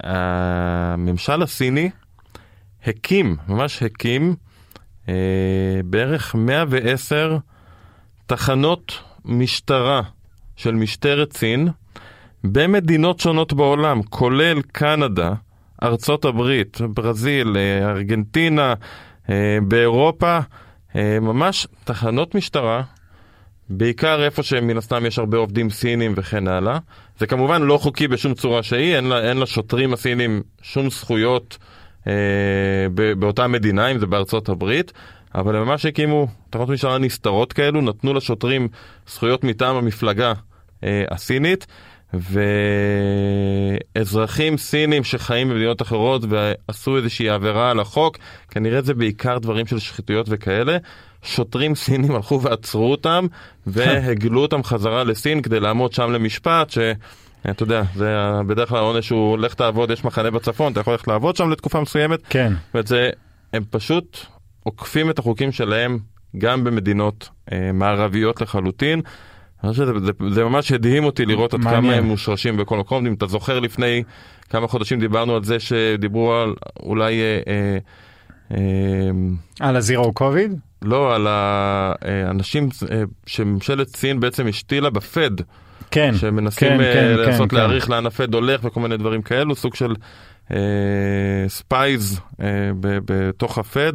[0.03, 1.91] שהממשל הסיני
[2.87, 4.35] הקים, ממש הקים,
[5.09, 5.15] אה,
[5.85, 7.39] בערך 110
[8.27, 10.03] תחנות משטרה
[10.57, 11.69] של משטרת סין
[12.45, 15.33] במדינות שונות בעולם, כולל קנדה,
[15.83, 18.75] ארצות הברית, ברזיל, אה, ארגנטינה,
[19.31, 20.39] אה, באירופה,
[20.97, 22.83] אה, ממש תחנות משטרה,
[23.69, 26.79] בעיקר איפה שמן הסתם יש הרבה עובדים סינים וכן הלאה.
[27.19, 31.59] זה כמובן לא חוקי בשום צורה שהיא, אין, לה, אין לשוטרים הסינים שום זכויות
[32.07, 32.13] אה,
[33.19, 34.93] באותה מדינה, אם זה בארצות הברית,
[35.35, 38.69] אבל הם ממש הקימו תחנות משטרה נסתרות כאלו, נתנו לשוטרים
[39.07, 40.33] זכויות מטעם המפלגה
[40.85, 41.67] אה, הסינית,
[43.97, 48.19] ואזרחים סינים שחיים במדינות אחרות ועשו איזושהי עבירה על החוק,
[48.51, 50.77] כנראה זה בעיקר דברים של שחיתויות וכאלה.
[51.23, 53.27] שוטרים סינים הלכו ועצרו אותם
[53.67, 56.79] והגלו אותם חזרה לסין כדי לעמוד שם למשפט, ש...
[57.51, 61.09] אתה יודע, זה בדרך כלל העונש הוא לך תעבוד, יש מחנה בצפון, אתה יכול ללכת
[61.09, 63.11] לעבוד שם לתקופה מסוימת, כן, וזה,
[63.53, 64.19] הם פשוט
[64.63, 65.99] עוקפים את החוקים שלהם
[66.39, 69.03] גם במדינות אה, מערביות לחלוטין.
[69.73, 71.83] שזה זה, זה ממש הדהים אותי לראות עד מעניין.
[71.83, 73.07] כמה הם מושרשים בכל מקום.
[73.07, 74.03] אם אתה זוכר לפני
[74.51, 77.79] כמה חודשים דיברנו על זה שדיברו על אולי, אה, אה,
[78.51, 80.55] אה, על הזירו קוביד?
[80.83, 85.31] לא, על האנשים אה, שממשלת סין בעצם השתילה בפד.
[85.91, 89.55] כן, שמנסים כן, אה, כן, לנסות כן, להעריך לאן הפד הולך וכל מיני דברים כאלו,
[89.55, 89.95] סוג של
[91.49, 92.21] spies
[93.07, 93.93] בתוך הפד.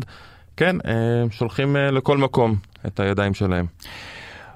[0.60, 2.56] כן, אה, שולחים אה, לכל מקום
[2.88, 3.66] את הידיים שלהם.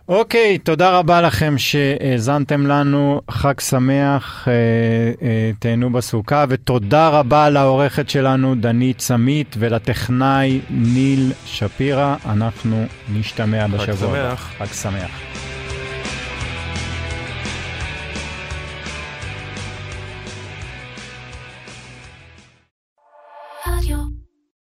[0.08, 4.54] אוקיי, תודה רבה לכם שהאזנתם לנו, חג שמח, אה,
[5.28, 14.18] אה, תהנו בסוכה, ותודה רבה לעורכת שלנו דנית סמית ולטכנאי ניל שפירא, אנחנו נשתמע בשבוע
[14.18, 14.36] הבא.
[14.36, 14.52] שמח.
[14.58, 15.33] חג שמח.